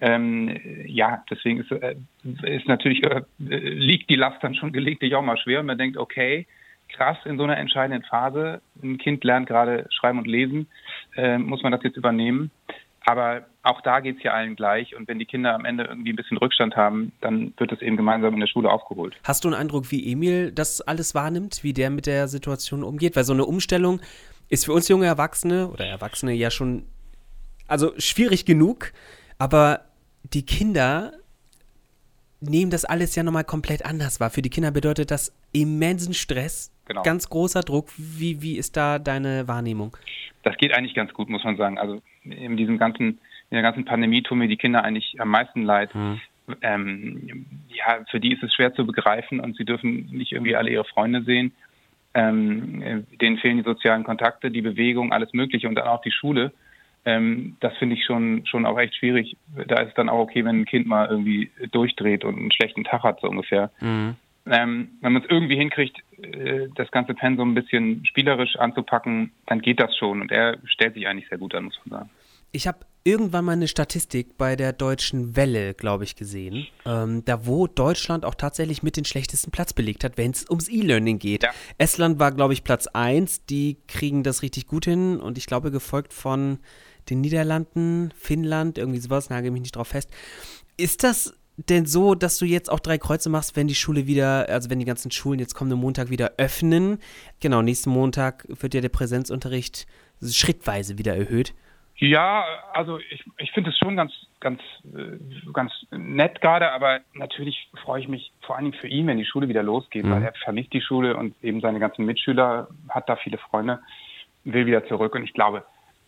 Ähm, 0.00 0.58
ja, 0.86 1.22
deswegen 1.30 1.60
ist, 1.60 1.70
äh, 1.70 1.94
ist 2.42 2.66
natürlich, 2.66 3.04
äh, 3.04 3.22
liegt 3.38 4.10
die 4.10 4.16
Last 4.16 4.42
dann 4.42 4.54
schon 4.54 4.72
gelegentlich 4.72 5.14
auch 5.14 5.22
mal 5.22 5.38
schwer 5.38 5.60
und 5.60 5.66
man 5.66 5.78
denkt, 5.78 5.98
okay, 5.98 6.46
krass 6.88 7.18
in 7.24 7.38
so 7.38 7.44
einer 7.44 7.56
entscheidenden 7.56 8.02
Phase. 8.04 8.60
Ein 8.82 8.98
Kind 8.98 9.24
lernt 9.24 9.48
gerade 9.48 9.86
schreiben 9.90 10.18
und 10.18 10.26
lesen, 10.26 10.68
äh, 11.16 11.38
muss 11.38 11.62
man 11.62 11.72
das 11.72 11.82
jetzt 11.82 11.96
übernehmen. 11.96 12.50
Aber 13.06 13.44
auch 13.62 13.80
da 13.82 14.00
geht 14.00 14.18
es 14.18 14.22
ja 14.22 14.32
allen 14.32 14.56
gleich. 14.56 14.96
Und 14.96 15.08
wenn 15.08 15.18
die 15.18 15.26
Kinder 15.26 15.54
am 15.54 15.64
Ende 15.64 15.84
irgendwie 15.84 16.10
ein 16.10 16.16
bisschen 16.16 16.38
Rückstand 16.38 16.74
haben, 16.76 17.12
dann 17.20 17.52
wird 17.58 17.70
das 17.70 17.82
eben 17.82 17.96
gemeinsam 17.96 18.32
in 18.34 18.40
der 18.40 18.46
Schule 18.46 18.70
aufgeholt. 18.70 19.14
Hast 19.24 19.44
du 19.44 19.48
einen 19.48 19.56
Eindruck, 19.56 19.90
wie 19.90 20.10
Emil 20.10 20.52
das 20.52 20.80
alles 20.80 21.14
wahrnimmt, 21.14 21.62
wie 21.62 21.74
der 21.74 21.90
mit 21.90 22.06
der 22.06 22.28
Situation 22.28 22.82
umgeht? 22.82 23.14
Weil 23.16 23.24
so 23.24 23.34
eine 23.34 23.44
Umstellung 23.44 24.00
ist 24.48 24.64
für 24.64 24.72
uns 24.72 24.88
junge 24.88 25.06
Erwachsene 25.06 25.68
oder 25.68 25.86
Erwachsene 25.86 26.32
ja 26.32 26.50
schon, 26.50 26.86
also 27.68 27.92
schwierig 27.98 28.46
genug. 28.46 28.92
Aber 29.38 29.80
die 30.22 30.46
Kinder 30.46 31.12
nehmen 32.48 32.70
das 32.70 32.84
alles 32.84 33.14
ja 33.14 33.22
nochmal 33.22 33.44
komplett 33.44 33.84
anders 33.84 34.20
wahr. 34.20 34.30
Für 34.30 34.42
die 34.42 34.50
Kinder 34.50 34.70
bedeutet 34.70 35.10
das 35.10 35.34
immensen 35.52 36.14
Stress, 36.14 36.72
genau. 36.86 37.02
ganz 37.02 37.28
großer 37.28 37.60
Druck. 37.60 37.88
Wie, 37.96 38.42
wie 38.42 38.56
ist 38.56 38.76
da 38.76 38.98
deine 38.98 39.48
Wahrnehmung? 39.48 39.96
Das 40.42 40.56
geht 40.56 40.74
eigentlich 40.74 40.94
ganz 40.94 41.12
gut, 41.12 41.28
muss 41.28 41.44
man 41.44 41.56
sagen. 41.56 41.78
Also 41.78 42.02
in 42.24 42.56
diesem 42.56 42.78
ganzen, 42.78 43.18
in 43.50 43.54
der 43.56 43.62
ganzen 43.62 43.84
Pandemie 43.84 44.22
tun 44.22 44.38
mir 44.38 44.48
die 44.48 44.56
Kinder 44.56 44.84
eigentlich 44.84 45.20
am 45.20 45.28
meisten 45.28 45.62
leid. 45.62 45.94
Mhm. 45.94 46.20
Ähm, 46.60 47.46
ja, 47.68 48.04
für 48.10 48.20
die 48.20 48.34
ist 48.34 48.42
es 48.42 48.52
schwer 48.52 48.74
zu 48.74 48.86
begreifen 48.86 49.40
und 49.40 49.56
sie 49.56 49.64
dürfen 49.64 50.10
nicht 50.12 50.32
irgendwie 50.32 50.56
alle 50.56 50.70
ihre 50.70 50.84
Freunde 50.84 51.22
sehen. 51.22 51.52
Ähm, 52.12 53.06
denen 53.20 53.38
fehlen 53.38 53.56
die 53.56 53.64
sozialen 53.64 54.04
Kontakte, 54.04 54.50
die 54.50 54.62
Bewegung, 54.62 55.12
alles 55.12 55.32
Mögliche 55.32 55.68
und 55.68 55.74
dann 55.74 55.88
auch 55.88 56.02
die 56.02 56.12
Schule. 56.12 56.52
Ähm, 57.06 57.56
das 57.60 57.76
finde 57.76 57.96
ich 57.96 58.04
schon, 58.04 58.46
schon 58.46 58.66
auch 58.66 58.78
echt 58.78 58.96
schwierig. 58.96 59.36
Da 59.66 59.80
ist 59.82 59.88
es 59.88 59.94
dann 59.94 60.08
auch 60.08 60.20
okay, 60.20 60.44
wenn 60.44 60.60
ein 60.60 60.64
Kind 60.64 60.86
mal 60.86 61.08
irgendwie 61.08 61.50
durchdreht 61.70 62.24
und 62.24 62.36
einen 62.36 62.52
schlechten 62.52 62.84
Tag 62.84 63.02
hat, 63.02 63.20
so 63.20 63.28
ungefähr. 63.28 63.70
Mhm. 63.80 64.16
Ähm, 64.46 64.88
wenn 65.00 65.12
man 65.12 65.22
es 65.22 65.30
irgendwie 65.30 65.56
hinkriegt, 65.56 65.98
äh, 66.22 66.68
das 66.74 66.90
ganze 66.90 67.14
Pensum 67.14 67.52
ein 67.52 67.54
bisschen 67.54 68.04
spielerisch 68.04 68.56
anzupacken, 68.56 69.32
dann 69.46 69.60
geht 69.60 69.80
das 69.80 69.96
schon. 69.96 70.20
Und 70.20 70.30
er 70.30 70.58
stellt 70.66 70.94
sich 70.94 71.06
eigentlich 71.06 71.28
sehr 71.28 71.38
gut 71.38 71.54
an, 71.54 71.64
muss 71.64 71.80
man 71.84 72.00
sagen. 72.00 72.10
Ich 72.52 72.68
habe 72.68 72.78
irgendwann 73.04 73.44
mal 73.44 73.52
eine 73.52 73.68
Statistik 73.68 74.38
bei 74.38 74.54
der 74.54 74.72
Deutschen 74.72 75.34
Welle, 75.34 75.74
glaube 75.74 76.04
ich, 76.04 76.14
gesehen, 76.14 76.66
ähm, 76.86 77.24
da 77.24 77.46
wo 77.46 77.66
Deutschland 77.66 78.24
auch 78.24 78.34
tatsächlich 78.34 78.82
mit 78.82 78.96
den 78.96 79.04
schlechtesten 79.04 79.50
Platz 79.50 79.72
belegt 79.72 80.04
hat, 80.04 80.16
wenn 80.18 80.30
es 80.30 80.48
ums 80.48 80.68
E-Learning 80.68 81.18
geht. 81.18 81.42
Ja. 81.42 81.50
Estland 81.78 82.18
war, 82.18 82.32
glaube 82.32 82.52
ich, 82.52 82.64
Platz 82.64 82.86
1, 82.86 83.46
die 83.46 83.78
kriegen 83.88 84.22
das 84.22 84.42
richtig 84.42 84.66
gut 84.66 84.84
hin 84.84 85.20
und 85.20 85.36
ich 85.36 85.46
glaube 85.46 85.70
gefolgt 85.70 86.12
von 86.12 86.58
den 87.10 87.20
Niederlanden, 87.20 88.12
Finnland, 88.16 88.78
irgendwie 88.78 89.00
sowas, 89.00 89.30
nagel 89.30 89.50
mich 89.50 89.62
nicht 89.62 89.76
drauf 89.76 89.88
fest. 89.88 90.10
Ist 90.76 91.04
das 91.04 91.38
denn 91.56 91.86
so, 91.86 92.14
dass 92.14 92.38
du 92.38 92.46
jetzt 92.46 92.70
auch 92.70 92.80
drei 92.80 92.98
Kreuze 92.98 93.30
machst, 93.30 93.56
wenn 93.56 93.68
die 93.68 93.74
Schule 93.74 94.06
wieder, 94.06 94.48
also 94.48 94.70
wenn 94.70 94.80
die 94.80 94.84
ganzen 94.84 95.10
Schulen 95.10 95.38
jetzt 95.38 95.54
kommenden 95.54 95.78
Montag 95.78 96.10
wieder 96.10 96.32
öffnen? 96.36 96.98
Genau, 97.40 97.62
nächsten 97.62 97.90
Montag 97.90 98.44
wird 98.48 98.74
ja 98.74 98.80
der 98.80 98.88
Präsenzunterricht 98.88 99.86
schrittweise 100.22 100.98
wieder 100.98 101.16
erhöht. 101.16 101.54
Ja, 101.96 102.44
also 102.72 102.98
ich, 102.98 103.24
ich 103.38 103.52
finde 103.52 103.70
es 103.70 103.78
schon 103.78 103.96
ganz, 103.96 104.12
ganz, 104.40 104.60
äh, 104.96 105.16
ganz 105.52 105.72
nett 105.92 106.40
gerade, 106.40 106.72
aber 106.72 107.00
natürlich 107.12 107.68
freue 107.84 108.00
ich 108.00 108.08
mich 108.08 108.32
vor 108.40 108.56
allen 108.56 108.64
Dingen 108.64 108.80
für 108.80 108.88
ihn, 108.88 109.06
wenn 109.06 109.18
die 109.18 109.24
Schule 109.24 109.48
wieder 109.48 109.62
losgeht, 109.62 110.04
mhm. 110.04 110.10
weil 110.10 110.22
er 110.24 110.32
vermisst 110.42 110.72
die 110.72 110.80
Schule 110.80 111.16
und 111.16 111.36
eben 111.42 111.60
seine 111.60 111.78
ganzen 111.78 112.04
Mitschüler, 112.04 112.66
hat 112.88 113.08
da 113.08 113.14
viele 113.14 113.38
Freunde, 113.38 113.80
will 114.42 114.66
wieder 114.66 114.84
zurück 114.88 115.14
und 115.14 115.22
ich 115.22 115.32
glaube, 115.34 115.64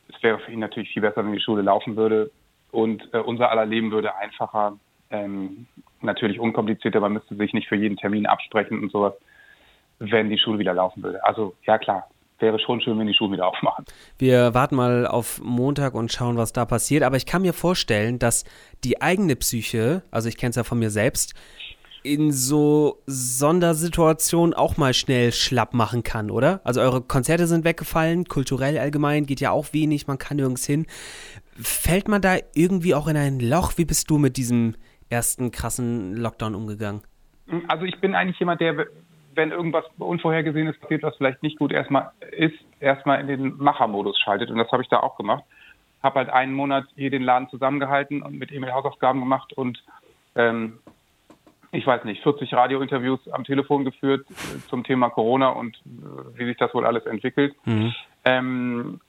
es 0.08 0.22
wäre 0.22 0.38
für 0.38 0.52
ihn 0.52 0.60
natürlich 0.60 0.90
viel 0.90 1.02
besser, 1.02 1.24
wenn 1.24 1.32
die 1.32 1.40
Schule 1.40 1.62
laufen 1.62 1.96
würde 1.96 2.30
und 2.70 3.08
äh, 3.12 3.18
unser 3.18 3.50
aller 3.50 3.66
Leben 3.66 3.90
würde 3.90 4.16
einfacher, 4.16 4.78
ähm, 5.10 5.66
natürlich 6.00 6.40
unkomplizierter, 6.40 7.00
man 7.00 7.12
müsste 7.12 7.36
sich 7.36 7.52
nicht 7.52 7.68
für 7.68 7.76
jeden 7.76 7.96
Termin 7.96 8.26
absprechen 8.26 8.82
und 8.82 8.90
sowas, 8.90 9.14
wenn 9.98 10.30
die 10.30 10.38
Schule 10.38 10.58
wieder 10.58 10.74
laufen 10.74 11.02
würde. 11.02 11.24
Also 11.24 11.54
ja 11.64 11.78
klar, 11.78 12.08
wäre 12.38 12.58
schon 12.58 12.80
schön, 12.80 12.98
wenn 12.98 13.06
die 13.06 13.14
Schulen 13.14 13.32
wieder 13.32 13.46
aufmachen. 13.46 13.84
Wir 14.18 14.52
warten 14.54 14.76
mal 14.76 15.06
auf 15.06 15.40
Montag 15.42 15.94
und 15.94 16.12
schauen, 16.12 16.36
was 16.36 16.52
da 16.52 16.64
passiert. 16.64 17.02
Aber 17.02 17.16
ich 17.16 17.26
kann 17.26 17.42
mir 17.42 17.52
vorstellen, 17.52 18.18
dass 18.18 18.44
die 18.84 19.00
eigene 19.00 19.36
Psyche, 19.36 20.02
also 20.10 20.28
ich 20.28 20.36
kenne 20.36 20.50
es 20.50 20.56
ja 20.56 20.64
von 20.64 20.78
mir 20.78 20.90
selbst, 20.90 21.34
in 22.06 22.30
so 22.32 23.02
Sondersituationen 23.06 24.54
auch 24.54 24.76
mal 24.76 24.94
schnell 24.94 25.32
schlapp 25.32 25.74
machen 25.74 26.02
kann, 26.02 26.30
oder? 26.30 26.60
Also 26.64 26.80
eure 26.80 27.02
Konzerte 27.02 27.46
sind 27.46 27.64
weggefallen, 27.64 28.24
kulturell 28.24 28.78
allgemein 28.78 29.26
geht 29.26 29.40
ja 29.40 29.50
auch 29.50 29.72
wenig, 29.72 30.06
man 30.06 30.18
kann 30.18 30.36
nirgends 30.36 30.64
hin. 30.64 30.86
Fällt 31.60 32.08
man 32.08 32.22
da 32.22 32.36
irgendwie 32.54 32.94
auch 32.94 33.08
in 33.08 33.16
ein 33.16 33.40
Loch? 33.40 33.72
Wie 33.76 33.84
bist 33.84 34.08
du 34.10 34.18
mit 34.18 34.36
diesem 34.36 34.76
ersten 35.10 35.50
krassen 35.50 36.16
Lockdown 36.16 36.54
umgegangen? 36.54 37.02
Also 37.68 37.84
ich 37.84 38.00
bin 38.00 38.14
eigentlich 38.14 38.38
jemand, 38.38 38.60
der, 38.60 38.86
wenn 39.34 39.50
irgendwas 39.50 39.84
Unvorhergesehenes 39.98 40.78
passiert, 40.78 41.02
was 41.02 41.16
vielleicht 41.16 41.42
nicht 41.42 41.58
gut 41.58 41.72
erstmal 41.72 42.10
ist, 42.30 42.56
erstmal 42.80 43.20
in 43.20 43.26
den 43.26 43.56
Machermodus 43.56 44.18
schaltet. 44.20 44.50
Und 44.50 44.58
das 44.58 44.70
habe 44.70 44.82
ich 44.82 44.88
da 44.88 45.00
auch 45.00 45.16
gemacht. 45.16 45.44
Habe 46.02 46.20
halt 46.20 46.30
einen 46.30 46.52
Monat 46.52 46.84
hier 46.94 47.10
den 47.10 47.22
Laden 47.22 47.48
zusammengehalten 47.48 48.22
und 48.22 48.38
mit 48.38 48.52
E-Mail 48.52 48.72
Hausaufgaben 48.72 49.20
gemacht 49.20 49.52
und 49.52 49.82
ähm, 50.36 50.78
ich 51.76 51.86
weiß 51.86 52.04
nicht, 52.04 52.22
40 52.22 52.52
Radiointerviews 52.54 53.28
am 53.30 53.44
Telefon 53.44 53.84
geführt 53.84 54.26
äh, 54.30 54.68
zum 54.68 54.84
Thema 54.84 55.10
Corona 55.10 55.50
und 55.50 55.76
äh, 55.76 56.38
wie 56.38 56.46
sich 56.46 56.56
das 56.56 56.72
wohl 56.74 56.86
alles 56.86 57.06
entwickelt. 57.06 57.54
Mhm. 57.64 57.94
Ähm, 58.24 59.00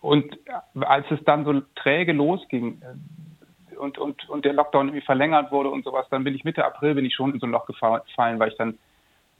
und 0.00 0.38
als 0.80 1.06
es 1.10 1.22
dann 1.24 1.44
so 1.44 1.60
träge 1.76 2.12
losging 2.12 2.82
äh, 2.82 3.76
und, 3.76 3.98
und, 3.98 4.28
und 4.28 4.44
der 4.44 4.54
Lockdown 4.54 4.88
irgendwie 4.88 5.04
verlängert 5.04 5.52
wurde 5.52 5.70
und 5.70 5.84
sowas, 5.84 6.06
dann 6.10 6.24
bin 6.24 6.34
ich 6.34 6.44
Mitte 6.44 6.64
April 6.64 6.94
bin 6.94 7.04
ich 7.04 7.14
schon 7.14 7.34
in 7.34 7.40
so 7.40 7.46
ein 7.46 7.52
Loch 7.52 7.66
gefallen, 7.66 8.38
weil 8.38 8.48
ich 8.48 8.56
dann 8.56 8.78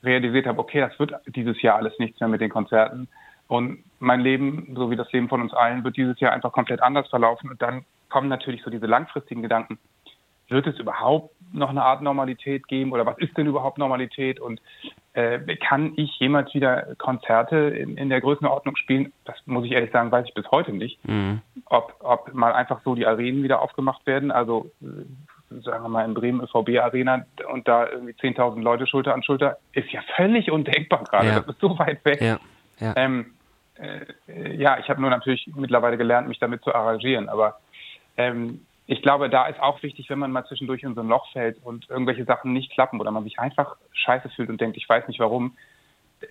realisiert 0.02 0.47
habe, 0.47 0.59
okay, 0.59 0.81
das 0.81 0.99
wird 0.99 1.14
dieses 1.26 1.61
Jahr 1.62 1.76
alles 1.76 1.99
nichts 1.99 2.21
mehr 2.21 2.28
mit 2.28 2.40
den 2.40 2.50
Konzerten. 2.50 3.09
Und 3.49 3.85
mein 3.99 4.21
Leben, 4.21 4.75
so 4.76 4.90
wie 4.90 4.97
das 4.97 5.11
Leben 5.12 5.28
von 5.28 5.40
uns 5.40 5.55
allen, 5.55 5.85
wird 5.85 5.97
dieses 5.97 6.19
Jahr 6.21 6.33
einfach 6.33 6.52
komplett 6.52 6.83
anders 6.83 7.09
verlaufen. 7.09 7.50
Und 7.50 7.62
dann 7.62 7.85
kommen 8.09 8.28
natürlich 8.28 8.62
so 8.62 8.71
diese 8.71 8.87
langfristigen 8.87 9.43
Gedanken. 9.43 9.78
Wird 10.48 10.66
es 10.66 10.78
überhaupt 10.78 11.34
noch 11.52 11.70
eine 11.70 11.82
Art 11.82 12.02
Normalität 12.02 12.68
geben 12.68 12.92
oder 12.92 13.06
was 13.06 13.18
ist 13.18 13.36
denn 13.36 13.46
überhaupt 13.46 13.78
Normalität? 13.78 14.40
Und 14.40 14.60
äh, 15.14 15.56
kann 15.56 15.92
ich 15.96 16.18
jemals 16.18 16.52
wieder 16.54 16.94
Konzerte 16.98 17.56
in, 17.56 17.96
in, 17.96 18.10
der 18.10 18.20
Größenordnung 18.20 18.76
spielen? 18.76 19.12
Das 19.24 19.36
muss 19.46 19.64
ich 19.64 19.72
ehrlich 19.72 19.90
sagen, 19.92 20.10
weiß 20.10 20.26
ich 20.26 20.34
bis 20.34 20.50
heute 20.50 20.72
nicht. 20.72 20.98
Mhm. 21.06 21.40
Ob, 21.66 21.94
ob 22.00 22.32
mal 22.34 22.52
einfach 22.52 22.80
so 22.84 22.94
die 22.94 23.06
Arenen 23.06 23.42
wieder 23.42 23.62
aufgemacht 23.62 24.06
werden, 24.06 24.30
also 24.30 24.70
äh, 24.82 25.60
sagen 25.62 25.84
wir 25.84 25.88
mal 25.88 26.04
in 26.04 26.14
Bremen 26.14 26.40
ÖVB 26.40 26.80
Arena 26.80 27.24
und 27.52 27.66
da 27.68 27.88
irgendwie 27.88 28.12
10.000 28.12 28.60
Leute 28.60 28.86
Schulter 28.86 29.14
an 29.14 29.22
Schulter, 29.22 29.58
ist 29.72 29.90
ja 29.90 30.00
völlig 30.16 30.50
undenkbar 30.50 31.04
gerade. 31.04 31.28
Ja. 31.28 31.40
Das 31.40 31.48
ist 31.48 31.60
so 31.60 31.78
weit 31.78 32.04
weg. 32.04 32.20
Ja. 32.20 32.38
Ja. 32.78 32.92
Ähm, 32.96 33.32
äh, 33.78 34.54
ja, 34.54 34.78
ich 34.78 34.88
habe 34.88 35.00
nur 35.00 35.10
natürlich 35.10 35.48
mittlerweile 35.54 35.96
gelernt, 35.96 36.28
mich 36.28 36.38
damit 36.38 36.62
zu 36.62 36.74
arrangieren. 36.74 37.28
Aber 37.28 37.58
ähm, 38.16 38.66
ich 38.87 39.02
glaube, 39.02 39.28
da 39.28 39.47
ist 39.47 39.61
auch 39.61 39.83
wichtig, 39.83 40.09
wenn 40.11 40.19
man 40.19 40.31
mal 40.31 40.47
zwischendurch 40.47 40.83
in 40.83 40.95
so 40.95 41.00
ein 41.00 41.09
Loch 41.09 41.31
fällt 41.33 41.59
und 41.64 41.90
irgendwelche 41.90 42.25
Sachen 42.25 42.52
nicht 42.52 42.71
klappen 42.71 43.00
oder 43.00 43.11
man 43.11 43.25
sich 43.25 43.38
einfach 43.38 43.76
scheiße 43.93 44.28
fühlt 44.31 44.49
und 44.49 44.61
denkt, 44.61 44.76
ich 44.76 44.88
weiß 44.88 45.09
nicht 45.09 45.19
warum. 45.19 45.57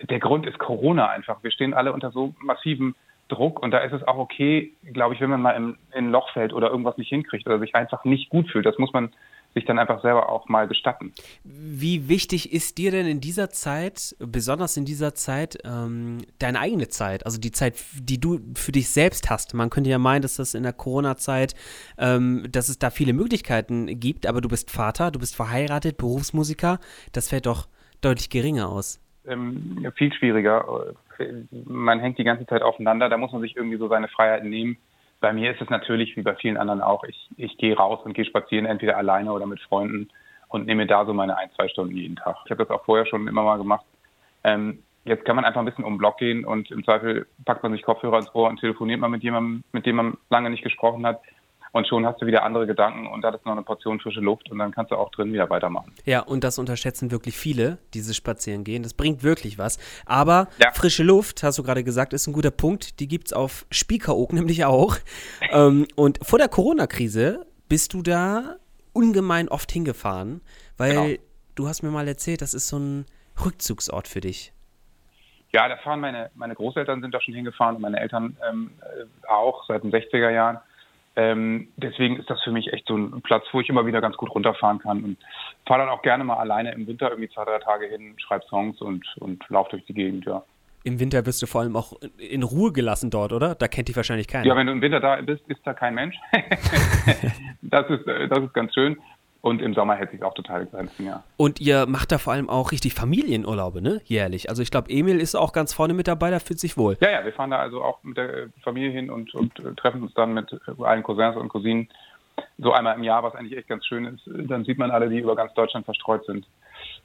Der 0.10 0.20
Grund 0.20 0.46
ist 0.46 0.58
Corona 0.58 1.10
einfach. 1.10 1.44
Wir 1.44 1.52
stehen 1.52 1.74
alle 1.74 1.92
unter 1.92 2.12
so 2.12 2.34
massivem 2.40 2.96
Druck 3.28 3.62
und 3.62 3.72
da 3.72 3.80
ist 3.80 3.92
es 3.92 4.08
auch 4.08 4.18
okay, 4.18 4.72
glaube 4.94 5.16
ich, 5.16 5.22
wenn 5.22 5.32
man 5.32 5.42
mal 5.42 5.52
in, 5.52 5.78
in 5.92 6.06
ein 6.06 6.12
Loch 6.12 6.32
fällt 6.32 6.54
oder 6.54 6.70
irgendwas 6.70 6.98
nicht 6.98 7.10
hinkriegt 7.10 7.46
oder 7.46 7.60
sich 7.60 7.76
einfach 7.76 8.06
nicht 8.06 8.30
gut 8.30 8.50
fühlt. 8.50 8.66
Das 8.66 8.78
muss 8.78 8.94
man 8.94 9.12
sich 9.56 9.66
dann 9.66 9.80
einfach 9.80 10.02
selber 10.02 10.30
auch 10.30 10.48
mal 10.50 10.68
gestatten. 10.68 11.14
Wie 11.44 12.10
wichtig 12.10 12.52
ist 12.52 12.78
dir 12.78 12.92
denn 12.92 13.08
in 13.08 13.22
dieser 13.22 13.50
Zeit, 13.50 14.16
besonders 14.20 14.76
in 14.76 14.84
dieser 14.84 15.16
Zeit, 15.16 15.58
ähm, 15.64 16.20
deine 16.40 16.60
eigene 16.60 16.90
Zeit, 16.90 17.26
also 17.26 17.40
die 17.40 17.52
Zeit, 17.52 17.76
die 17.96 18.20
du 18.20 18.42
für 18.56 18.74
dich 18.74 18.90
selbst 18.90 19.30
hast? 19.30 19.54
Man 19.54 19.70
könnte 19.70 19.90
ja 19.90 19.98
meinen, 19.98 20.22
dass 20.22 20.36
das 20.36 20.54
in 20.56 20.64
der 20.64 20.74
Corona-Zeit, 20.74 21.56
ähm, 21.98 22.46
dass 22.52 22.68
es 22.68 22.80
da 22.80 22.90
viele 22.90 23.14
Möglichkeiten 23.14 24.00
gibt, 24.00 24.28
aber 24.28 24.42
du 24.42 24.50
bist 24.50 24.70
Vater, 24.70 25.10
du 25.10 25.20
bist 25.20 25.38
verheiratet, 25.38 25.98
Berufsmusiker, 25.98 26.80
das 27.14 27.30
fällt 27.30 27.46
doch 27.46 27.70
deutlich 28.02 28.30
geringer 28.30 28.70
aus. 28.70 29.00
Ähm, 29.26 29.90
viel 29.96 30.14
schwieriger. 30.14 30.94
Man 31.66 32.02
hängt 32.02 32.18
die 32.18 32.26
ganze 32.26 32.46
Zeit 32.46 32.62
aufeinander, 32.62 33.08
da 33.08 33.18
muss 33.18 33.32
man 33.32 33.42
sich 33.42 33.56
irgendwie 33.56 33.78
so 33.78 33.88
seine 33.88 34.10
Freiheiten 34.10 34.50
nehmen 34.50 34.78
bei 35.26 35.34
mir 35.34 35.50
ist 35.50 35.60
es 35.60 35.72
natürlich 35.72 36.16
wie 36.16 36.22
bei 36.22 36.36
vielen 36.36 36.56
anderen 36.56 36.84
auch, 36.84 37.04
ich, 37.04 37.28
ich 37.36 37.58
gehe 37.58 37.76
raus 37.76 38.00
und 38.04 38.14
gehe 38.14 38.26
spazieren, 38.26 38.68
entweder 38.68 38.96
alleine 38.96 39.34
oder 39.34 39.48
mit 39.48 39.60
Freunden 39.60 40.08
und 40.50 40.68
nehme 40.68 40.86
da 40.86 41.04
so 41.04 41.16
meine 41.16 41.36
ein, 41.36 41.50
zwei 41.56 41.68
Stunden 41.68 41.96
jeden 41.96 42.16
Tag. 42.16 42.36
Ich 42.46 42.52
habe 42.52 42.64
das 42.64 42.70
auch 42.70 42.86
vorher 42.86 43.08
schon 43.08 43.28
immer 43.28 43.42
mal 43.42 43.58
gemacht. 43.58 43.84
Ähm, 44.44 44.84
jetzt 45.04 45.26
kann 45.26 45.36
man 45.36 45.44
einfach 45.44 45.62
ein 45.62 45.66
bisschen 45.66 45.84
um 45.84 45.94
den 45.94 45.98
Block 45.98 46.20
gehen 46.20 46.46
und 46.46 46.70
im 46.70 46.84
Zweifel 46.84 47.26
packt 47.44 47.64
man 47.64 47.72
sich 47.72 47.82
Kopfhörer 47.82 48.20
ins 48.20 48.36
Ohr 48.36 48.50
und 48.50 48.60
telefoniert 48.60 49.00
mal 49.00 49.08
mit 49.08 49.24
jemandem, 49.24 49.64
mit 49.72 49.88
dem 49.88 49.96
man 49.96 50.18
lange 50.30 50.52
nicht 50.52 50.64
gesprochen 50.64 51.08
hat 51.08 51.22
und 51.76 51.86
schon 51.90 52.06
hast 52.06 52.22
du 52.22 52.26
wieder 52.26 52.44
andere 52.44 52.68
Gedanken 52.68 53.06
und 53.06 53.22
da 53.22 53.32
ist 53.32 53.46
noch 53.46 53.52
eine 53.52 53.62
Portion 53.62 54.00
frische 54.00 54.22
Luft 54.22 54.50
und 54.50 54.60
dann 54.60 54.72
kannst 54.72 54.94
du 54.94 54.96
auch 54.96 55.12
drin 55.12 55.34
wieder 55.34 55.50
weitermachen. 55.50 55.92
Ja, 56.06 56.22
und 56.22 56.46
das 56.46 56.58
unterschätzen 56.58 57.12
wirklich 57.12 57.38
viele, 57.38 57.80
dieses 57.94 58.16
Spazierengehen. 58.16 58.82
Das 58.82 58.94
bringt 58.94 59.24
wirklich 59.24 59.58
was. 59.58 59.78
Aber 60.06 60.48
ja. 60.58 60.72
frische 60.72 61.04
Luft, 61.04 61.44
hast 61.44 61.60
du 61.60 61.64
gerade 61.64 61.84
gesagt, 61.84 62.14
ist 62.14 62.28
ein 62.28 62.34
guter 62.34 62.52
Punkt. 62.52 63.02
Die 63.02 63.10
gibt 63.10 63.28
es 63.28 63.34
auf 63.34 63.66
Spiekeroog 63.72 64.32
nämlich 64.34 64.64
auch. 64.64 64.96
ähm, 65.52 65.86
und 65.98 66.26
vor 66.26 66.40
der 66.40 66.48
Corona-Krise 66.48 67.46
bist 67.68 67.94
du 67.94 68.02
da 68.02 68.56
ungemein 68.94 69.50
oft 69.50 69.70
hingefahren, 69.70 70.40
weil 70.78 70.94
genau. 70.94 71.24
du 71.56 71.68
hast 71.68 71.84
mir 71.84 71.92
mal 71.92 72.08
erzählt, 72.08 72.42
das 72.42 72.54
ist 72.54 72.70
so 72.70 72.80
ein 72.80 73.06
Rückzugsort 73.44 74.08
für 74.08 74.22
dich. 74.22 74.54
Ja, 75.52 75.68
da 75.68 75.76
fahren 75.76 76.00
meine, 76.00 76.32
meine 76.36 76.56
Großeltern 76.56 77.02
sind 77.02 77.14
da 77.14 77.20
schon 77.20 77.34
hingefahren 77.34 77.76
und 77.76 77.82
meine 77.82 78.00
Eltern 78.00 78.38
ähm, 78.50 78.72
äh, 78.80 79.28
auch 79.28 79.66
seit 79.68 79.84
den 79.84 79.92
60er 79.92 80.30
Jahren. 80.30 80.60
Ähm, 81.18 81.70
deswegen 81.78 82.18
ist 82.18 82.30
das 82.30 82.42
für 82.44 82.52
mich 82.52 82.74
echt 82.74 82.88
so 82.88 82.98
ein 82.98 83.22
Platz, 83.22 83.46
wo 83.52 83.62
ich 83.62 83.70
immer 83.70 83.86
wieder 83.86 84.02
ganz 84.02 84.18
gut 84.18 84.30
runterfahren 84.30 84.80
kann 84.80 85.04
und 85.04 85.18
fahre 85.66 85.82
dann 85.82 85.90
auch 85.90 86.02
gerne 86.02 86.24
mal 86.24 86.38
alleine 86.38 86.74
im 86.74 86.86
Winter 86.88 87.10
irgendwie 87.10 87.30
zwei, 87.30 87.46
drei 87.46 87.60
Tage 87.60 87.86
hin, 87.88 88.16
schreibe 88.18 88.46
Songs 88.50 88.82
und, 88.82 89.06
und 89.20 89.48
laufe 89.50 89.72
durch 89.72 89.86
die 89.86 89.94
Gegend, 89.94 90.26
ja. 90.26 90.44
Im 90.84 91.00
Winter 91.00 91.26
wirst 91.26 91.42
du 91.42 91.48
vor 91.48 91.62
allem 91.62 91.76
auch 91.76 91.94
in 92.20 92.44
Ruhe 92.44 92.72
gelassen 92.72 93.10
dort, 93.10 93.34
oder? 93.34 93.56
Da 93.56 93.68
kennt 93.68 93.88
dich 93.88 93.96
wahrscheinlich 93.96 94.28
keiner. 94.28 94.46
Ja, 94.46 94.56
wenn 94.56 94.68
du 94.68 94.74
im 94.74 94.82
Winter 94.82 95.00
da 95.00 95.20
bist, 95.20 95.42
ist 95.48 95.62
da 95.66 95.74
kein 95.74 95.96
Mensch. 95.96 96.16
das, 97.64 97.90
ist, 97.90 98.06
das 98.06 98.40
ist 98.40 98.54
ganz 98.54 98.72
schön. 98.76 98.96
Und 99.46 99.62
im 99.62 99.76
Sommer 99.76 99.94
hält 99.94 100.10
sich 100.10 100.24
auch 100.24 100.34
total 100.34 100.66
Grenzen, 100.66 101.06
ja. 101.06 101.22
Und 101.38 101.62
ihr 101.62 101.86
macht 101.86 102.12
da 102.12 102.18
vor 102.18 102.34
allem 102.34 102.50
auch 102.50 102.72
richtig 102.72 102.96
Familienurlaube, 102.96 103.80
ne? 103.80 104.02
Jährlich. 104.06 104.50
Also 104.50 104.64
ich 104.64 104.72
glaube, 104.72 104.90
Emil 104.90 105.20
ist 105.20 105.36
auch 105.36 105.54
ganz 105.54 105.72
vorne 105.72 105.94
mit 105.94 106.08
dabei, 106.08 106.32
da 106.32 106.40
fühlt 106.40 106.60
sich 106.60 106.78
wohl. 106.78 106.98
Ja, 107.00 107.12
ja, 107.12 107.24
wir 107.24 107.32
fahren 107.32 107.52
da 107.52 107.60
also 107.60 107.84
auch 107.84 108.02
mit 108.02 108.18
der 108.18 108.48
Familie 108.64 108.90
hin 108.90 109.12
und, 109.12 109.36
und 109.36 109.60
äh, 109.60 109.76
treffen 109.76 110.02
uns 110.02 110.16
dann 110.16 110.34
mit 110.34 110.50
allen 110.80 111.04
Cousins 111.04 111.36
und 111.36 111.50
Cousinen 111.50 111.90
so 112.58 112.74
einmal 112.74 112.96
im 112.96 113.04
Jahr, 113.04 113.22
was 113.22 113.36
eigentlich 113.36 113.56
echt 113.56 113.68
ganz 113.68 113.86
schön 113.86 114.06
ist. 114.06 114.24
Dann 114.26 114.66
sieht 114.66 114.80
man 114.80 114.90
alle, 114.90 115.10
die 115.10 115.20
über 115.20 115.36
ganz 115.36 115.54
Deutschland 115.54 115.86
verstreut 115.86 116.26
sind. 116.26 116.48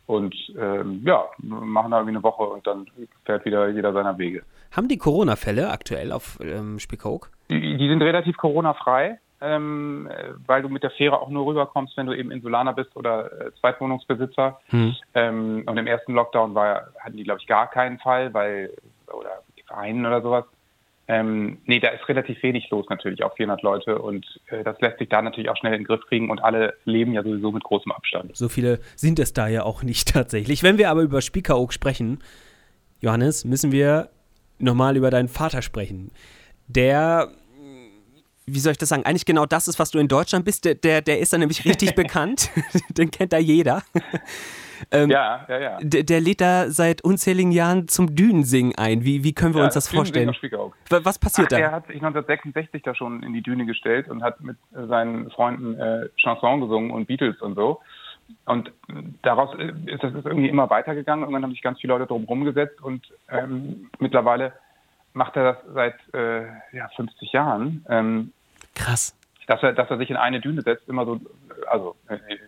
Und 0.07 0.35
ähm, 0.59 1.03
ja, 1.05 1.27
machen 1.43 1.91
da 1.91 1.99
irgendwie 1.99 2.17
eine 2.17 2.23
Woche 2.23 2.45
und 2.45 2.67
dann 2.67 2.87
fährt 3.27 3.45
wieder 3.45 3.69
jeder 3.69 3.93
seiner 3.93 4.17
Wege. 4.17 4.45
Haben 4.71 4.89
die 4.89 4.97
Corona-Fälle 4.97 5.69
aktuell 5.69 6.11
auf 6.11 6.39
ähm, 6.41 6.79
Spiekeroog? 6.79 7.29
Die, 7.51 7.77
die 7.77 7.89
sind 7.89 8.01
relativ 8.01 8.39
Corona-frei 8.39 9.19
ähm, 9.41 10.09
weil 10.47 10.63
du 10.63 10.69
mit 10.69 10.83
der 10.83 10.91
Fähre 10.91 11.21
auch 11.21 11.29
nur 11.29 11.47
rüberkommst, 11.47 11.97
wenn 11.97 12.07
du 12.07 12.13
eben 12.13 12.31
Insulaner 12.31 12.73
bist 12.73 12.95
oder 12.97 13.47
äh, 13.47 13.53
Zweitwohnungsbesitzer. 13.61 14.61
Hm. 14.67 14.97
Ähm, 15.15 15.63
und 15.67 15.77
im 15.77 15.87
ersten 15.87 16.13
Lockdown 16.13 16.55
war, 16.55 16.89
hatten 16.99 17.17
die, 17.17 17.25
glaube 17.25 17.41
ich, 17.41 17.47
gar 17.47 17.71
keinen 17.71 17.99
Fall, 17.99 18.35
weil, 18.35 18.71
oder 19.07 19.43
die 19.57 19.63
Vereinen 19.63 20.05
oder 20.05 20.21
sowas. 20.23 20.45
Ähm, 21.09 21.59
nee, 21.65 21.81
da 21.81 21.89
ist 21.89 22.09
relativ 22.09 22.41
wenig 22.43 22.71
los 22.71 22.87
natürlich, 22.89 23.25
auch 23.25 23.35
400 23.35 23.63
Leute 23.63 23.99
und 23.99 24.25
äh, 24.47 24.63
das 24.63 24.81
lässt 24.81 24.99
sich 24.99 25.09
da 25.09 25.21
natürlich 25.21 25.51
auch 25.51 25.57
schnell 25.57 25.73
in 25.73 25.81
den 25.81 25.87
Griff 25.87 26.03
kriegen 26.07 26.31
und 26.31 26.39
alle 26.39 26.75
leben 26.85 27.13
ja 27.15 27.25
sowieso 27.25 27.51
mit 27.51 27.65
großem 27.65 27.91
Abstand. 27.91 28.37
So 28.37 28.49
viele 28.49 28.79
sind 28.95 29.19
es 29.19 29.33
da 29.33 29.49
ja 29.49 29.65
auch 29.65 29.83
nicht 29.83 30.07
tatsächlich. 30.13 30.63
Wenn 30.63 30.79
wir 30.79 30.89
aber 30.89 31.03
über 31.03 31.21
Spiekeroog 31.21 31.73
sprechen, 31.73 32.21
Johannes, 33.01 33.45
müssen 33.45 33.73
wir 33.73 34.11
nochmal 34.61 34.97
über 34.97 35.11
deinen 35.11 35.27
Vater 35.27 35.63
sprechen. 35.63 36.13
Der 36.69 37.33
wie 38.55 38.59
soll 38.59 38.73
ich 38.73 38.79
das 38.79 38.89
sagen, 38.89 39.05
eigentlich 39.05 39.27
genau 39.27 39.47
das 39.47 39.69
ist, 39.69 39.79
was 39.79 39.91
du 39.91 39.99
in 39.99 40.09
Deutschland 40.09 40.45
bist. 40.45 40.65
Der, 40.65 40.75
der, 40.75 41.03
der 41.03 41.19
ist 41.19 41.33
da 41.33 41.39
nämlich 41.39 41.65
richtig 41.65 41.95
bekannt. 41.97 42.51
Den 42.91 43.11
kennt 43.11 43.33
da 43.33 43.39
jeder. 43.39 43.83
Ähm, 44.91 45.11
ja, 45.11 45.45
ja, 45.47 45.59
ja. 45.59 45.79
Der, 45.83 46.05
der, 46.05 46.21
lädt 46.23 46.41
da 46.41 46.71
seit 46.71 47.03
unzähligen 47.03 47.53
Jahren 47.53 47.87
zum 47.89 48.17
Dünensingen 48.17 48.75
ein. 48.77 49.05
Wie, 49.05 49.25
wie 49.25 49.35
können 49.35 49.53
wir 49.53 49.59
ja, 49.59 49.67
uns 49.67 49.75
das 49.75 49.89
vorstellen? 49.89 50.35
Was 50.89 51.19
passiert 51.19 51.49
Ach, 51.49 51.51
da? 51.51 51.59
Er 51.59 51.73
hat 51.73 51.87
sich 51.87 51.97
1966 51.97 52.83
da 52.83 52.95
schon 52.95 53.23
in 53.23 53.35
die 53.35 53.43
Düne 53.43 53.67
gestellt 53.67 54.09
und 54.09 54.23
hat 54.23 54.41
mit 54.41 54.57
seinen 54.73 55.31
Freunden 55.33 55.79
äh, 55.79 56.09
Chanson 56.17 56.63
gesungen 56.63 56.93
und 56.93 57.07
Beatles 57.07 57.43
und 57.43 57.57
so. 57.57 57.81
Und 58.47 58.73
daraus 59.23 59.55
ist 59.87 60.03
das 60.03 60.15
ist 60.15 60.25
irgendwie 60.25 60.49
immer 60.49 60.71
weitergegangen. 60.71 61.25
Irgendwann 61.25 61.43
haben 61.43 61.53
sich 61.53 61.63
ganz 61.63 61.81
viele 61.81 61.93
Leute 61.93 62.07
drum 62.07 62.25
rumgesetzt 62.25 62.81
und 62.81 63.07
ähm, 63.29 63.91
mittlerweile 63.99 64.53
macht 65.13 65.37
er 65.37 65.53
das 65.53 65.57
seit 65.75 65.97
äh, 66.15 66.47
ja, 66.73 66.89
50 66.97 67.33
Jahren. 67.33 67.85
Ähm, 67.89 68.33
Krass. 68.75 69.17
Dass 69.47 69.63
er, 69.63 69.73
dass 69.73 69.91
er 69.91 69.99
sich 69.99 70.11
in 70.11 70.17
eine 70.17 70.41
Düne 70.41 70.63
setzt, 70.63 70.89
immer 70.89 71.05
so, 71.05 71.21
also 71.69 71.97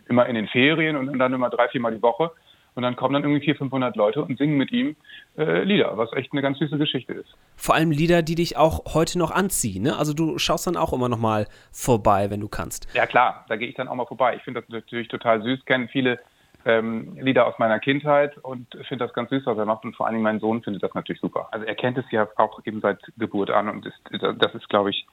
immer 0.09 0.27
in 0.27 0.35
den 0.35 0.47
Ferien 0.49 0.97
und 0.97 1.19
dann 1.19 1.33
immer 1.33 1.51
drei, 1.51 1.69
viermal 1.69 1.95
die 1.95 2.03
Woche. 2.03 2.31
Und 2.75 2.83
dann 2.85 2.97
kommen 2.97 3.13
dann 3.13 3.23
irgendwie 3.23 3.41
400, 3.41 3.59
500 3.59 3.97
Leute 3.97 4.23
und 4.23 4.39
singen 4.39 4.57
mit 4.57 4.73
ihm 4.73 4.97
äh, 5.37 5.63
Lieder, 5.63 5.97
was 5.99 6.13
echt 6.15 6.33
eine 6.33 6.41
ganz 6.41 6.59
süße 6.59 6.79
Geschichte 6.79 7.13
ist. 7.13 7.29
Vor 7.55 7.75
allem 7.75 7.91
Lieder, 7.91 8.23
die 8.23 8.35
dich 8.35 8.57
auch 8.57 8.95
heute 8.95 9.19
noch 9.19 9.31
anziehen. 9.31 9.83
Ne? 9.83 9.97
Also 9.97 10.15
du 10.15 10.39
schaust 10.39 10.67
dann 10.67 10.77
auch 10.77 10.93
immer 10.93 11.09
noch 11.09 11.19
mal 11.19 11.47
vorbei, 11.71 12.31
wenn 12.31 12.41
du 12.41 12.49
kannst. 12.49 12.89
Ja 12.95 13.07
klar, 13.07 13.45
da 13.49 13.57
gehe 13.57 13.69
ich 13.69 13.75
dann 13.75 13.89
auch 13.89 13.95
mal 13.95 14.07
vorbei. 14.07 14.37
Ich 14.37 14.43
finde 14.43 14.63
das 14.63 14.71
natürlich 14.71 15.09
total 15.09 15.43
süß. 15.43 15.67
Kennen 15.67 15.89
viele 15.89 16.19
ähm, 16.65 17.19
Lieder 17.21 17.47
aus 17.47 17.59
meiner 17.59 17.79
Kindheit 17.79 18.39
und 18.39 18.67
finde 18.89 19.05
das 19.05 19.13
ganz 19.13 19.31
süß, 19.31 19.45
was 19.45 19.59
er 19.59 19.67
macht. 19.67 19.85
Und 19.85 19.95
vor 19.95 20.07
allen 20.07 20.15
Dingen 20.15 20.25
mein 20.25 20.41
Sohn 20.41 20.63
findet 20.63 20.83
das 20.83 20.95
natürlich 20.95 21.21
super. 21.21 21.49
Also 21.51 21.67
er 21.67 21.75
kennt 21.75 21.99
es 21.99 22.05
ja 22.11 22.27
auch 22.37 22.61
eben 22.65 22.81
seit 22.81 23.01
Geburt 23.19 23.51
an 23.51 23.69
und 23.69 23.85
ist, 23.85 24.01
das 24.39 24.55
ist, 24.55 24.69
glaube 24.71 24.91
ich, 24.91 25.07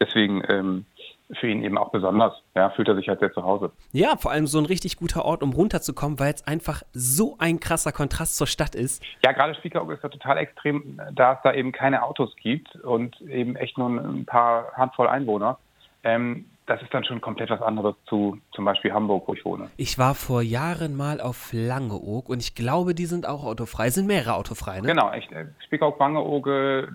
deswegen 0.00 0.42
ähm, 0.48 0.84
für 1.40 1.48
ihn 1.48 1.62
eben 1.64 1.76
auch 1.76 1.90
besonders. 1.90 2.34
Ja, 2.54 2.70
fühlt 2.70 2.88
er 2.88 2.94
sich 2.94 3.08
halt 3.08 3.20
sehr 3.20 3.32
zu 3.32 3.42
Hause. 3.42 3.72
Ja, 3.92 4.16
vor 4.16 4.30
allem 4.30 4.46
so 4.46 4.58
ein 4.58 4.66
richtig 4.66 4.96
guter 4.96 5.24
Ort, 5.24 5.42
um 5.42 5.52
runterzukommen, 5.52 6.20
weil 6.20 6.32
es 6.32 6.46
einfach 6.46 6.82
so 6.92 7.36
ein 7.38 7.60
krasser 7.60 7.92
Kontrast 7.92 8.36
zur 8.36 8.46
Stadt 8.46 8.74
ist. 8.74 9.02
Ja, 9.24 9.32
gerade 9.32 9.54
Spiekeroog 9.54 9.90
ist 9.90 10.02
ja 10.02 10.08
total 10.08 10.38
extrem, 10.38 11.00
da 11.12 11.34
es 11.34 11.38
da 11.42 11.52
eben 11.52 11.72
keine 11.72 12.02
Autos 12.02 12.34
gibt 12.36 12.76
und 12.76 13.20
eben 13.22 13.56
echt 13.56 13.76
nur 13.78 13.88
ein 13.88 14.24
paar 14.24 14.72
Handvoll 14.74 15.08
Einwohner. 15.08 15.58
Ähm, 16.04 16.46
das 16.66 16.82
ist 16.82 16.92
dann 16.92 17.04
schon 17.04 17.20
komplett 17.20 17.48
was 17.50 17.62
anderes 17.62 17.94
zu 18.06 18.38
zum 18.52 18.64
Beispiel 18.64 18.92
Hamburg, 18.92 19.28
wo 19.28 19.34
ich 19.34 19.44
wohne. 19.44 19.70
Ich 19.76 19.98
war 19.98 20.16
vor 20.16 20.42
Jahren 20.42 20.96
mal 20.96 21.20
auf 21.20 21.52
Langeoog 21.52 22.28
und 22.28 22.42
ich 22.42 22.56
glaube, 22.56 22.94
die 22.94 23.06
sind 23.06 23.26
auch 23.26 23.44
autofrei. 23.44 23.90
Sind 23.90 24.06
mehrere 24.06 24.34
autofrei, 24.34 24.80
ne? 24.80 24.88
Genau, 24.88 25.10
echt. 25.12 25.30
Spiekeroog, 25.64 25.98
Langeoog, 25.98 26.46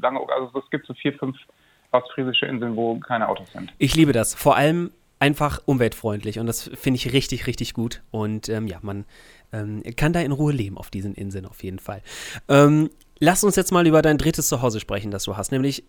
Langeoog, 0.01 0.29
also 0.31 0.59
es 0.59 0.69
gibt 0.69 0.85
so 0.87 0.93
vier, 0.93 1.13
fünf 1.13 1.37
ostfriesische 1.91 2.45
Inseln, 2.45 2.75
wo 2.75 2.99
keine 2.99 3.27
Autos 3.27 3.51
sind. 3.51 3.71
Ich 3.77 3.95
liebe 3.95 4.13
das. 4.13 4.33
Vor 4.33 4.55
allem 4.55 4.91
einfach 5.19 5.61
umweltfreundlich 5.65 6.39
und 6.39 6.47
das 6.47 6.69
finde 6.73 6.97
ich 6.97 7.13
richtig, 7.13 7.47
richtig 7.47 7.73
gut. 7.73 8.01
Und 8.09 8.49
ähm, 8.49 8.67
ja, 8.67 8.79
man 8.81 9.05
ähm, 9.53 9.83
kann 9.95 10.13
da 10.13 10.19
in 10.21 10.31
Ruhe 10.31 10.51
leben 10.51 10.77
auf 10.77 10.89
diesen 10.89 11.13
Inseln 11.13 11.45
auf 11.45 11.63
jeden 11.63 11.79
Fall. 11.79 12.01
Ähm, 12.47 12.89
lass 13.19 13.43
uns 13.43 13.55
jetzt 13.55 13.71
mal 13.71 13.85
über 13.85 14.01
dein 14.01 14.17
drittes 14.17 14.47
Zuhause 14.47 14.79
sprechen, 14.79 15.11
das 15.11 15.23
du 15.23 15.37
hast, 15.37 15.51
nämlich 15.51 15.83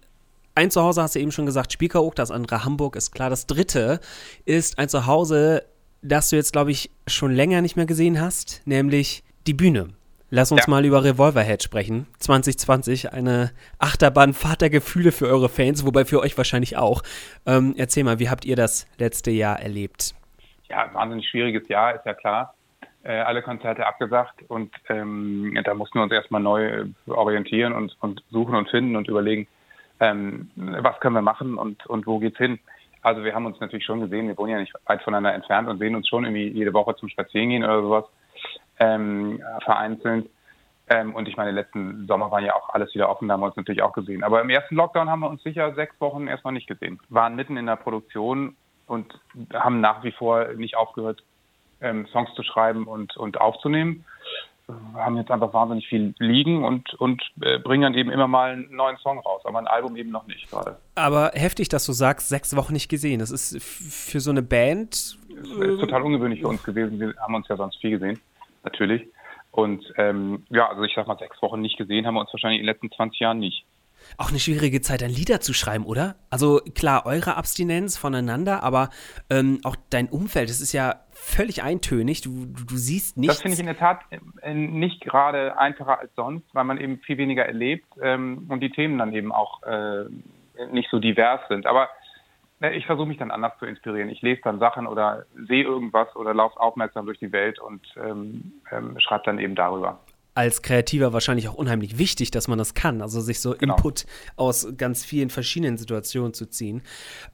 ein 0.55 0.71
Zuhause 0.71 1.03
hast 1.03 1.15
du 1.15 1.19
eben 1.19 1.33
schon 1.33 1.47
gesagt, 1.47 1.73
Spiekeroog, 1.73 2.15
das 2.15 2.31
andere 2.31 2.65
Hamburg 2.65 2.97
ist 2.97 3.11
klar. 3.11 3.31
Das 3.31 3.47
dritte 3.47 4.01
ist 4.45 4.79
ein 4.79 4.91
Zuhause, 4.91 5.65
das 6.03 6.29
du 6.29 6.37
jetzt, 6.37 6.53
glaube 6.53 6.73
ich, 6.73 6.91
schon 7.07 7.33
länger 7.33 7.63
nicht 7.63 7.77
mehr 7.77 7.87
gesehen 7.87 8.21
hast, 8.21 8.61
nämlich 8.67 9.25
die 9.47 9.55
Bühne. 9.55 9.89
Lass 10.35 10.51
uns 10.51 10.65
ja. 10.65 10.71
mal 10.71 10.83
über 10.83 11.05
Revolverhead 11.05 11.63
sprechen. 11.63 12.07
2020, 12.19 13.13
eine 13.13 13.51
Achterbahnfahrt 13.79 14.63
der 14.63 14.71
Gefühle 14.71 15.13
für 15.13 15.27
eure 15.27 15.51
Fans, 15.51 15.85
wobei 15.85 16.07
für 16.07 16.21
euch 16.21 16.39
wahrscheinlich 16.39 16.79
auch. 16.79 17.03
Ähm, 17.45 17.75
erzähl 17.77 18.03
mal, 18.03 18.19
wie 18.19 18.31
habt 18.31 18.47
ihr 18.47 18.57
das 18.57 18.87
letzte 18.97 19.31
Jahr 19.31 19.61
erlebt? 19.61 20.15
Ja, 20.71 20.89
wahnsinnig 20.95 21.29
schwieriges 21.29 21.69
Jahr, 21.69 21.97
ist 21.97 22.07
ja 22.07 22.15
klar. 22.15 22.55
Äh, 23.03 23.19
alle 23.19 23.43
Konzerte 23.43 23.87
abgesagt 23.87 24.41
und 24.49 24.73
ähm, 24.89 25.61
da 25.65 25.75
mussten 25.75 25.99
wir 25.99 26.05
uns 26.05 26.13
erstmal 26.13 26.41
neu 26.41 26.87
orientieren 27.09 27.75
und, 27.75 27.95
und 28.01 28.25
suchen 28.31 28.55
und 28.55 28.71
finden 28.71 28.97
und 28.97 29.09
überlegen, 29.09 29.47
ähm, 30.01 30.51
was 30.57 30.99
können 31.01 31.15
wir 31.15 31.21
machen 31.21 31.59
und, 31.59 31.85
und 31.85 32.07
wo 32.07 32.19
geht's 32.21 32.39
hin. 32.39 32.59
Also 33.03 33.23
wir 33.23 33.35
haben 33.35 33.45
uns 33.45 33.61
natürlich 33.61 33.85
schon 33.85 34.01
gesehen, 34.01 34.29
wir 34.29 34.39
wohnen 34.39 34.53
ja 34.53 34.61
nicht 34.61 34.73
weit 34.87 35.03
voneinander 35.03 35.35
entfernt 35.35 35.69
und 35.69 35.79
sehen 35.79 35.95
uns 35.95 36.09
schon 36.09 36.25
irgendwie 36.25 36.49
jede 36.49 36.73
Woche 36.73 36.97
zum 36.97 37.11
Spazierengehen 37.11 37.65
oder 37.65 37.83
sowas 37.83 38.05
ähm, 38.83 39.41
vereinzelt. 39.65 40.29
Ähm, 40.89 41.15
und 41.15 41.29
ich 41.29 41.37
meine, 41.37 41.53
letzten 41.53 42.07
Sommer 42.07 42.31
waren 42.31 42.45
ja 42.45 42.55
auch 42.55 42.71
alles 42.71 42.93
wieder 42.95 43.09
offen, 43.09 43.29
da 43.29 43.35
haben 43.35 43.41
wir 43.41 43.47
uns 43.47 43.57
natürlich 43.57 43.83
auch 43.83 43.93
gesehen. 43.93 44.25
Aber 44.25 44.41
im 44.41 44.51
ersten 44.51 44.75
Lockdown 44.75 45.09
haben 45.09 45.21
wir 45.21 45.31
uns 45.31 45.43
sicher 45.43 45.73
sechs 45.75 45.99
Wochen 46.01 46.27
erstmal 46.27 46.53
nicht 46.53 46.67
gesehen. 46.67 47.01
Waren 47.09 47.37
mitten 47.37 47.57
in 47.57 47.67
der 47.67 47.77
Produktion 47.77 48.57
und 48.87 49.07
haben 49.55 49.81
nach 49.81 50.03
wie 50.03 50.13
vor 50.13 50.49
nicht 50.55 50.77
aufgehört, 50.77 51.23
ähm, 51.81 52.07
Songs 52.09 52.35
zu 52.35 52.43
schreiben 52.43 52.87
und, 52.87 53.17
und 53.17 53.41
aufzunehmen. 53.41 54.05
Wir 54.67 55.05
haben 55.05 55.17
jetzt 55.17 55.31
einfach 55.31 55.53
wahnsinnig 55.53 55.87
viel 55.89 56.15
liegen 56.19 56.65
und, 56.65 56.95
und 56.95 57.23
äh, 57.43 57.59
bringen 57.59 57.83
dann 57.83 57.95
eben 57.95 58.11
immer 58.11 58.29
mal 58.29 58.53
einen 58.53 58.75
neuen 58.75 58.97
Song 58.99 59.19
raus, 59.19 59.43
aber 59.45 59.59
ein 59.59 59.67
Album 59.67 59.97
eben 59.97 60.11
noch 60.11 60.27
nicht 60.27 60.51
gerade. 60.51 60.79
Aber 60.95 61.33
heftig, 61.35 61.69
dass 61.69 61.85
du 61.85 61.93
sagst, 61.93 62.29
sechs 62.29 62.57
Wochen 62.57 62.73
nicht 62.73 62.89
gesehen. 62.89 63.19
Das 63.21 63.31
ist 63.31 63.63
für 63.63 64.21
so 64.21 64.31
eine 64.31 64.43
Band. 64.43 64.91
Das 64.91 65.49
ist 65.49 65.81
total 65.81 66.03
ungewöhnlich 66.03 66.41
für 66.41 66.49
uns 66.49 66.63
gewesen. 66.63 66.99
Wir 66.99 67.15
haben 67.21 67.35
uns 67.35 67.47
ja 67.49 67.57
sonst 67.57 67.81
viel 67.81 67.91
gesehen 67.91 68.21
natürlich. 68.65 69.07
Und 69.51 69.85
ähm, 69.99 70.45
ja, 70.49 70.69
also 70.69 70.83
ich 70.83 70.95
sag 70.95 71.07
mal, 71.07 71.19
sechs 71.19 71.41
Wochen 71.43 71.61
nicht 71.61 71.77
gesehen 71.77 72.07
haben 72.07 72.15
wir 72.15 72.21
uns 72.21 72.33
wahrscheinlich 72.33 72.61
in 72.61 72.67
den 72.67 72.73
letzten 72.73 72.91
20 72.91 73.21
Jahren 73.21 73.39
nicht. 73.39 73.67
Auch 74.19 74.31
eine 74.31 74.39
schwierige 74.39 74.81
Zeit, 74.81 75.03
ein 75.03 75.11
Lieder 75.11 75.41
zu 75.41 75.55
schreiben, 75.55 75.85
oder? 75.85 76.17
Also 76.31 76.61
klar, 76.75 77.07
eure 77.07 77.37
Abstinenz 77.37 77.97
voneinander, 77.97 78.63
aber 78.63 78.91
ähm, 79.31 79.61
auch 79.65 79.77
dein 79.91 80.09
Umfeld, 80.09 80.49
das 80.49 80.61
ist 80.61 80.73
ja 80.73 81.01
völlig 81.13 81.63
eintönig. 81.63 82.21
Du, 82.21 82.47
du, 82.47 82.65
du 82.65 82.77
siehst 82.77 83.17
nichts. 83.17 83.37
Das 83.37 83.43
finde 83.43 83.55
ich 83.55 83.61
in 83.61 83.67
der 83.67 83.79
Tat 83.79 84.01
äh, 84.41 84.55
nicht 84.55 85.01
gerade 85.03 85.57
einfacher 85.59 86.01
als 86.01 86.15
sonst, 86.17 86.47
weil 86.53 86.65
man 86.65 86.79
eben 86.79 86.99
viel 86.99 87.19
weniger 87.19 87.45
erlebt 87.45 87.87
ähm, 88.01 88.47
und 88.49 88.61
die 88.61 88.71
Themen 88.71 88.99
dann 88.99 89.13
eben 89.13 89.33
auch 89.33 89.63
äh, 89.63 90.05
nicht 90.73 90.91
so 90.91 90.99
divers 90.99 91.41
sind. 91.49 91.67
Aber 91.67 91.89
ich 92.71 92.87
versuche 92.87 93.07
mich 93.07 93.19
dann 93.19 93.31
anders 93.31 93.53
zu 93.59 93.67
inspirieren. 93.67 94.09
Ich 94.09 94.23
lese 94.23 94.41
dann 94.45 94.59
Sachen 94.59 94.87
oder 94.87 95.27
sehe 95.49 95.65
irgendwas 95.65 96.15
oder 96.17 96.35
laufe 96.35 96.59
aufmerksam 96.61 97.07
durch 97.07 97.19
die 97.19 97.33
Welt 97.33 97.59
und 97.59 97.83
ähm, 97.97 98.53
ähm, 98.71 98.99
schreibe 99.01 99.25
dann 99.25 99.39
eben 99.39 99.55
darüber. 99.55 100.01
Als 100.35 100.63
Kreativer 100.63 101.13
wahrscheinlich 101.13 101.49
auch 101.49 101.55
unheimlich 101.55 101.99
wichtig, 101.99 102.31
dass 102.31 102.49
man 102.49 102.59
das 102.59 102.75
kann, 102.75 103.03
also 103.03 103.21
sich 103.21 103.41
so 103.41 103.55
genau. 103.55 103.75
Input 103.75 104.07
aus 104.37 104.67
ganz 104.79 105.05
vielen 105.05 105.29
verschiedenen 105.29 105.77
Situationen 105.77 106.33
zu 106.33 106.47
ziehen. 106.47 106.83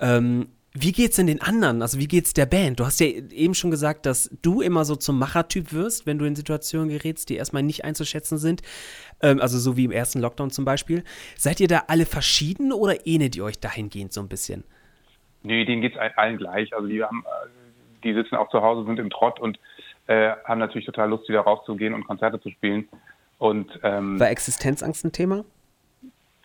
Ähm, 0.00 0.48
wie 0.72 0.92
geht's 0.92 1.16
denn 1.16 1.26
den 1.26 1.40
anderen? 1.40 1.82
Also 1.82 1.98
wie 1.98 2.08
geht's 2.08 2.34
der 2.34 2.46
Band? 2.46 2.78
Du 2.78 2.86
hast 2.86 3.00
ja 3.00 3.06
eben 3.06 3.54
schon 3.54 3.70
gesagt, 3.70 4.06
dass 4.06 4.30
du 4.42 4.60
immer 4.60 4.84
so 4.84 4.96
zum 4.96 5.18
Machertyp 5.18 5.72
wirst, 5.72 6.06
wenn 6.06 6.18
du 6.18 6.24
in 6.24 6.36
Situationen 6.36 6.88
gerätst, 6.88 7.28
die 7.30 7.36
erstmal 7.36 7.62
nicht 7.62 7.84
einzuschätzen 7.84 8.38
sind. 8.38 8.62
Ähm, 9.20 9.40
also 9.40 9.58
so 9.58 9.76
wie 9.76 9.84
im 9.84 9.90
ersten 9.90 10.20
Lockdown 10.20 10.50
zum 10.50 10.64
Beispiel. 10.64 11.04
Seid 11.36 11.60
ihr 11.60 11.68
da 11.68 11.84
alle 11.88 12.06
verschieden 12.06 12.72
oder 12.72 13.06
ähnelt 13.06 13.34
ihr 13.36 13.44
euch 13.44 13.58
dahingehend 13.58 14.12
so 14.12 14.20
ein 14.20 14.28
bisschen? 14.28 14.64
Nee, 15.42 15.64
denen 15.64 15.82
geht 15.82 15.96
es 15.96 16.16
allen 16.16 16.36
gleich. 16.36 16.74
Also 16.74 16.88
die 16.88 17.02
haben, 17.02 17.24
äh, 17.24 17.48
die 18.04 18.14
sitzen 18.14 18.36
auch 18.36 18.50
zu 18.50 18.62
Hause, 18.62 18.84
sind 18.84 18.98
im 18.98 19.10
Trott 19.10 19.40
und 19.40 19.58
äh, 20.06 20.32
haben 20.44 20.58
natürlich 20.58 20.86
total 20.86 21.10
Lust, 21.10 21.28
wieder 21.28 21.40
rauszugehen 21.40 21.94
und 21.94 22.06
Konzerte 22.06 22.40
zu 22.40 22.50
spielen. 22.50 22.88
Und, 23.38 23.78
ähm, 23.82 24.18
War 24.18 24.30
Existenzangst 24.30 25.04
ein 25.04 25.12
Thema? 25.12 25.44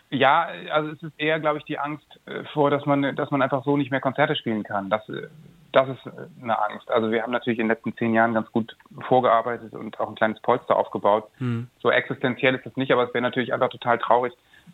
Ja, 0.10 0.48
also 0.72 0.92
es 0.92 1.02
ist 1.02 1.14
eher, 1.18 1.40
glaube 1.40 1.58
ich, 1.58 1.66
die 1.66 1.80
Angst 1.80 2.06
äh, 2.26 2.44
vor, 2.54 2.70
dass 2.70 2.86
man, 2.86 3.16
dass 3.16 3.32
man 3.32 3.42
einfach 3.42 3.64
so 3.66 3.78
nicht 3.78 3.90
mehr 3.90 4.00
Konzerte 4.00 4.36
spielen 4.36 4.64
kann. 4.64 4.92
Das, 4.92 5.08
äh, 5.10 5.28
das 5.72 5.90
ist 5.90 6.02
eine 6.40 6.62
Angst. 6.62 6.92
Also 6.92 7.12
wir 7.12 7.24
haben 7.24 7.32
natürlich 7.32 7.58
in 7.58 7.66
den 7.66 7.76
letzten 7.76 7.98
zehn 7.98 8.14
Jahren 8.14 8.36
ganz 8.36 8.52
gut 8.52 8.78
vorgearbeitet 9.08 9.74
und 9.74 10.00
auch 10.00 10.08
ein 10.08 10.16
kleines 10.16 10.40
Polster 10.42 10.76
aufgebaut. 10.76 11.28
Hm. 11.40 11.68
So 11.80 11.90
existenziell 11.90 12.54
ist 12.54 12.66
es 12.66 12.78
nicht, 12.78 12.92
aber 12.92 13.08
es 13.08 13.14
wäre 13.16 13.24
natürlich 13.24 13.54
einfach 13.54 13.70
total 13.70 13.98
traurig, 13.98 14.34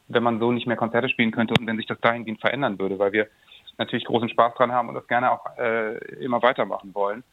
wenn 0.10 0.23
man 0.23 0.39
so 0.39 0.51
nicht 0.51 0.67
mehr 0.67 0.75
Konzerte 0.75 1.08
spielen 1.08 1.32
könnte 1.32 1.53
und 1.58 1.65
wenn 1.65 1.77
sich 1.77 1.88
das 1.88 2.01
dahingehend 2.01 2.41
verändern 2.41 2.77
würde, 2.77 2.99
weil 2.99 3.13
wir 3.13 3.27
natürlich 3.80 4.06
großen 4.06 4.30
Spaß 4.30 4.54
dran 4.56 4.72
haben 4.72 4.89
und 4.89 4.96
das 4.96 5.08
gerne 5.08 5.32
auch 5.32 5.58
äh, 5.58 5.98
immer 6.24 6.42
weitermachen 6.42 6.94
wollen. 6.94 7.24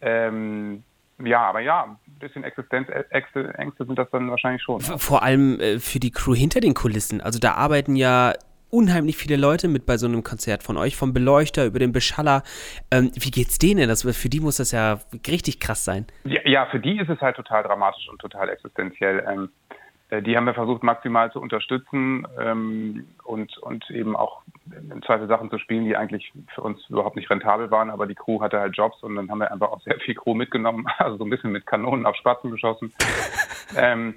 Ähm, 0.00 0.82
ja, 1.24 1.40
aber 1.42 1.60
ja, 1.60 1.84
ein 1.84 2.18
bisschen 2.18 2.44
Existenzängste 2.44 3.54
Ängste 3.56 3.86
sind 3.86 3.98
das 3.98 4.10
dann 4.10 4.30
wahrscheinlich 4.30 4.62
schon. 4.62 4.80
Vor 4.80 5.22
allem 5.22 5.60
äh, 5.60 5.78
für 5.78 6.00
die 6.00 6.10
Crew 6.10 6.34
hinter 6.34 6.60
den 6.60 6.74
Kulissen. 6.74 7.20
Also 7.20 7.38
da 7.38 7.54
arbeiten 7.54 7.96
ja 7.96 8.34
unheimlich 8.70 9.16
viele 9.16 9.36
Leute 9.36 9.68
mit 9.68 9.84
bei 9.86 9.98
so 9.98 10.06
einem 10.06 10.24
Konzert 10.24 10.62
von 10.62 10.76
euch, 10.78 10.96
vom 10.96 11.12
Beleuchter 11.12 11.66
über 11.66 11.78
den 11.78 11.92
Beschaller. 11.92 12.42
Ähm, 12.90 13.12
wie 13.14 13.30
geht's 13.30 13.58
denen? 13.58 13.88
Das, 13.88 14.02
für 14.02 14.28
die 14.28 14.40
muss 14.40 14.56
das 14.56 14.72
ja 14.72 14.98
richtig 15.28 15.60
krass 15.60 15.84
sein. 15.84 16.06
Ja, 16.24 16.40
ja, 16.44 16.66
für 16.66 16.80
die 16.80 16.98
ist 16.98 17.10
es 17.10 17.20
halt 17.20 17.36
total 17.36 17.62
dramatisch 17.62 18.08
und 18.08 18.18
total 18.18 18.48
existenziell. 18.48 19.24
Ähm, 19.28 19.50
äh, 19.68 19.74
die 20.20 20.36
haben 20.36 20.44
wir 20.44 20.54
versucht 20.54 20.82
maximal 20.82 21.32
zu 21.32 21.40
unterstützen 21.40 22.26
ähm, 22.38 23.06
und, 23.24 23.56
und 23.58 23.88
eben 23.90 24.14
auch 24.14 24.42
im 24.90 25.02
Zweifel 25.02 25.28
Sachen 25.28 25.48
zu 25.48 25.58
spielen, 25.58 25.84
die 25.84 25.96
eigentlich 25.96 26.32
für 26.54 26.60
uns 26.60 26.84
überhaupt 26.90 27.16
nicht 27.16 27.30
rentabel 27.30 27.70
waren, 27.70 27.88
aber 27.88 28.06
die 28.06 28.14
Crew 28.14 28.42
hatte 28.42 28.60
halt 28.60 28.76
Jobs 28.76 29.02
und 29.02 29.16
dann 29.16 29.30
haben 29.30 29.38
wir 29.38 29.50
einfach 29.50 29.70
auch 29.70 29.80
sehr 29.80 29.98
viel 30.00 30.14
Crew 30.14 30.34
mitgenommen, 30.34 30.86
also 30.98 31.16
so 31.16 31.24
ein 31.24 31.30
bisschen 31.30 31.52
mit 31.52 31.64
Kanonen 31.64 32.04
auf 32.04 32.16
Spatzen 32.16 32.50
geschossen. 32.50 32.92
ähm, 33.76 34.16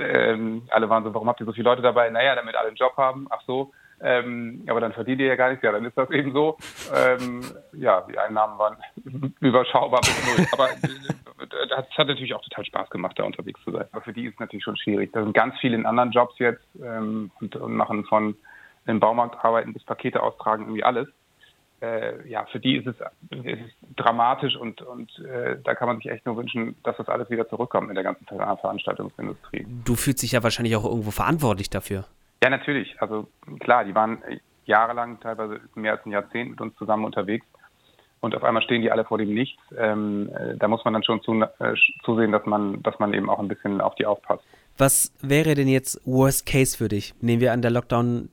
ähm, 0.00 0.62
alle 0.70 0.88
waren 0.88 1.04
so, 1.04 1.14
warum 1.14 1.28
habt 1.28 1.40
ihr 1.40 1.46
so 1.46 1.52
viele 1.52 1.68
Leute 1.68 1.82
dabei? 1.82 2.10
Naja, 2.10 2.34
damit 2.34 2.56
alle 2.56 2.68
einen 2.68 2.76
Job 2.76 2.96
haben. 2.96 3.28
Ach 3.30 3.42
so. 3.46 3.72
Ähm, 4.00 4.64
aber 4.68 4.80
dann 4.80 4.92
verdient 4.92 5.20
ihr 5.20 5.26
ja 5.26 5.36
gar 5.36 5.50
nichts. 5.50 5.62
Ja, 5.62 5.72
dann 5.72 5.84
ist 5.84 5.96
das 5.96 6.10
eben 6.10 6.32
so. 6.32 6.56
Ähm, 6.94 7.40
ja, 7.72 8.02
die 8.02 8.18
Einnahmen 8.18 8.58
waren 8.58 8.76
überschaubar 9.40 10.00
bis 10.00 10.36
null. 10.36 10.46
Aber 10.52 10.68
es 11.64 11.98
hat 11.98 12.08
natürlich 12.08 12.34
auch 12.34 12.42
total 12.42 12.64
Spaß 12.64 12.90
gemacht, 12.90 13.18
da 13.18 13.24
unterwegs 13.24 13.60
zu 13.64 13.70
sein. 13.70 13.86
Aber 13.92 14.02
für 14.02 14.12
die 14.12 14.26
ist 14.26 14.34
es 14.34 14.40
natürlich 14.40 14.64
schon 14.64 14.76
schwierig. 14.76 15.12
Da 15.12 15.22
sind 15.22 15.34
ganz 15.34 15.54
viele 15.60 15.76
in 15.76 15.86
anderen 15.86 16.10
Jobs 16.10 16.38
jetzt 16.38 16.64
ähm, 16.82 17.30
und, 17.40 17.56
und, 17.56 17.74
machen 17.74 18.04
von 18.04 18.36
im 18.86 19.00
Baumarkt 19.00 19.44
arbeiten 19.44 19.72
bis 19.72 19.84
Pakete 19.84 20.22
austragen 20.22 20.64
irgendwie 20.64 20.84
alles. 20.84 21.08
Äh, 21.80 22.28
ja, 22.28 22.44
für 22.46 22.58
die 22.58 22.76
ist 22.76 22.86
es, 22.86 22.96
ist 23.30 23.60
es 23.60 23.94
dramatisch 23.96 24.56
und, 24.56 24.82
und 24.82 25.10
äh, 25.20 25.56
da 25.62 25.74
kann 25.74 25.86
man 25.86 25.98
sich 25.98 26.10
echt 26.10 26.26
nur 26.26 26.36
wünschen, 26.36 26.74
dass 26.82 26.96
das 26.96 27.08
alles 27.08 27.30
wieder 27.30 27.48
zurückkommt 27.48 27.88
in 27.88 27.94
der 27.94 28.04
ganzen 28.04 28.26
Veranstaltungsindustrie. 28.26 29.66
Du 29.84 29.94
fühlst 29.94 30.22
dich 30.22 30.32
ja 30.32 30.42
wahrscheinlich 30.42 30.74
auch 30.74 30.84
irgendwo 30.84 31.10
verantwortlich 31.10 31.70
dafür. 31.70 32.04
Ja, 32.42 32.50
natürlich. 32.50 33.00
Also 33.00 33.28
klar, 33.60 33.84
die 33.84 33.94
waren 33.94 34.22
jahrelang, 34.64 35.20
teilweise 35.20 35.60
mehr 35.74 35.92
als 35.92 36.06
ein 36.06 36.10
Jahrzehnt 36.12 36.50
mit 36.50 36.60
uns 36.60 36.76
zusammen 36.76 37.04
unterwegs 37.04 37.46
und 38.20 38.34
auf 38.34 38.44
einmal 38.44 38.62
stehen 38.62 38.82
die 38.82 38.90
alle 38.90 39.04
vor 39.04 39.18
dem 39.18 39.32
Nichts. 39.32 39.62
Ähm, 39.76 40.30
äh, 40.34 40.56
da 40.56 40.68
muss 40.68 40.84
man 40.84 40.94
dann 40.94 41.04
schon 41.04 41.22
zu, 41.22 41.40
äh, 41.42 41.74
zusehen, 42.04 42.32
dass 42.32 42.44
man, 42.46 42.82
dass 42.82 42.98
man 42.98 43.14
eben 43.14 43.30
auch 43.30 43.38
ein 43.38 43.48
bisschen 43.48 43.80
auf 43.80 43.94
die 43.94 44.06
aufpasst. 44.06 44.44
Was 44.76 45.12
wäre 45.20 45.54
denn 45.54 45.68
jetzt 45.68 46.00
Worst 46.04 46.46
Case 46.46 46.76
für 46.76 46.88
dich? 46.88 47.14
Nehmen 47.20 47.40
wir 47.40 47.52
an, 47.52 47.62
der 47.62 47.70
Lockdown 47.70 48.28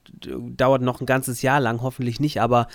dauert 0.58 0.82
noch 0.82 1.02
ein 1.02 1.06
ganzes 1.06 1.42
Jahr 1.42 1.60
lang, 1.60 1.82
hoffentlich 1.82 2.20
nicht, 2.20 2.40
aber 2.40 2.68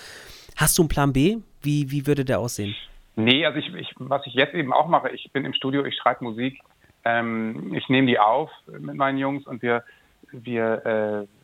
hast 0.57 0.77
du 0.77 0.83
einen 0.83 0.89
Plan 0.89 1.13
B? 1.13 1.37
Wie, 1.61 1.91
wie 1.91 2.07
würde 2.07 2.25
der 2.25 2.39
aussehen? 2.39 2.75
Nee, 3.15 3.45
also 3.45 3.59
ich, 3.59 3.73
ich, 3.75 3.93
was 3.97 4.25
ich 4.25 4.33
jetzt 4.33 4.53
eben 4.53 4.73
auch 4.73 4.87
mache, 4.87 5.09
ich 5.09 5.31
bin 5.31 5.45
im 5.45 5.53
Studio, 5.53 5.85
ich 5.85 5.95
schreibe 5.95 6.23
Musik, 6.23 6.59
ähm, 7.05 7.73
ich 7.73 7.87
nehme 7.89 8.07
die 8.07 8.19
auf 8.19 8.49
mit 8.67 8.95
meinen 8.95 9.17
Jungs 9.17 9.45
und 9.47 9.61
wir, 9.61 9.83
wir 10.31 10.85
äh, 10.85 11.40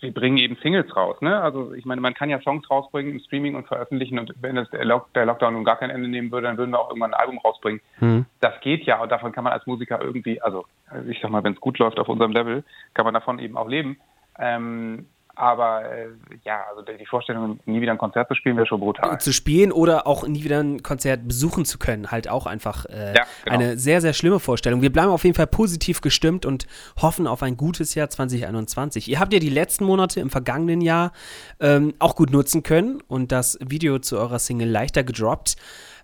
sie 0.00 0.10
bringen 0.10 0.38
eben 0.38 0.56
Singles 0.62 0.94
raus. 0.96 1.20
Ne? 1.20 1.40
Also 1.40 1.72
ich 1.74 1.84
meine, 1.84 2.00
man 2.00 2.14
kann 2.14 2.30
ja 2.30 2.40
Songs 2.40 2.68
rausbringen 2.70 3.12
im 3.12 3.20
Streaming 3.20 3.54
und 3.54 3.68
veröffentlichen 3.68 4.18
und 4.18 4.34
wenn 4.40 4.56
das 4.56 4.68
der, 4.70 4.84
Lock 4.84 5.12
der 5.14 5.26
Lockdown 5.26 5.54
nun 5.54 5.64
gar 5.64 5.76
kein 5.76 5.90
Ende 5.90 6.08
nehmen 6.08 6.30
würde, 6.32 6.48
dann 6.48 6.58
würden 6.58 6.72
wir 6.72 6.80
auch 6.80 6.88
irgendwann 6.88 7.14
ein 7.14 7.20
Album 7.20 7.38
rausbringen. 7.38 7.80
Mhm. 8.00 8.26
Das 8.40 8.60
geht 8.60 8.84
ja 8.84 9.00
und 9.00 9.12
davon 9.12 9.32
kann 9.32 9.44
man 9.44 9.52
als 9.52 9.66
Musiker 9.66 10.00
irgendwie, 10.00 10.40
also 10.42 10.66
ich 11.08 11.20
sag 11.20 11.30
mal, 11.30 11.44
wenn 11.44 11.54
es 11.54 11.60
gut 11.60 11.78
läuft 11.78 11.98
auf 11.98 12.08
unserem 12.08 12.32
Level, 12.32 12.64
kann 12.94 13.04
man 13.04 13.14
davon 13.14 13.38
eben 13.38 13.56
auch 13.56 13.68
leben. 13.68 13.98
Ähm, 14.38 15.06
Aber 15.40 15.90
äh, 15.90 16.08
ja, 16.44 16.64
also 16.68 16.82
die 16.82 17.06
Vorstellung, 17.06 17.60
nie 17.64 17.80
wieder 17.80 17.92
ein 17.92 17.98
Konzert 17.98 18.28
zu 18.28 18.34
spielen, 18.34 18.58
wäre 18.58 18.66
schon 18.66 18.78
brutal. 18.78 19.18
Zu 19.20 19.32
spielen 19.32 19.72
oder 19.72 20.06
auch 20.06 20.28
nie 20.28 20.44
wieder 20.44 20.60
ein 20.60 20.82
Konzert 20.82 21.26
besuchen 21.26 21.64
zu 21.64 21.78
können, 21.78 22.10
halt 22.10 22.28
auch 22.28 22.44
einfach 22.44 22.84
äh, 22.84 23.14
ja, 23.16 23.24
genau. 23.44 23.54
eine 23.54 23.78
sehr, 23.78 24.02
sehr 24.02 24.12
schlimme 24.12 24.38
Vorstellung. 24.38 24.82
Wir 24.82 24.92
bleiben 24.92 25.08
auf 25.08 25.24
jeden 25.24 25.34
Fall 25.34 25.46
positiv 25.46 26.02
gestimmt 26.02 26.44
und 26.44 26.66
hoffen 27.00 27.26
auf 27.26 27.42
ein 27.42 27.56
gutes 27.56 27.94
Jahr 27.94 28.10
2021. 28.10 29.08
Ihr 29.08 29.18
habt 29.18 29.32
ja 29.32 29.38
die 29.38 29.48
letzten 29.48 29.86
Monate 29.86 30.20
im 30.20 30.28
vergangenen 30.28 30.82
Jahr 30.82 31.12
ähm, 31.58 31.94
auch 32.00 32.16
gut 32.16 32.30
nutzen 32.30 32.62
können 32.62 33.00
und 33.08 33.32
das 33.32 33.58
Video 33.64 33.98
zu 33.98 34.18
eurer 34.18 34.38
Single 34.38 34.68
leichter 34.68 35.04
gedroppt. 35.04 35.56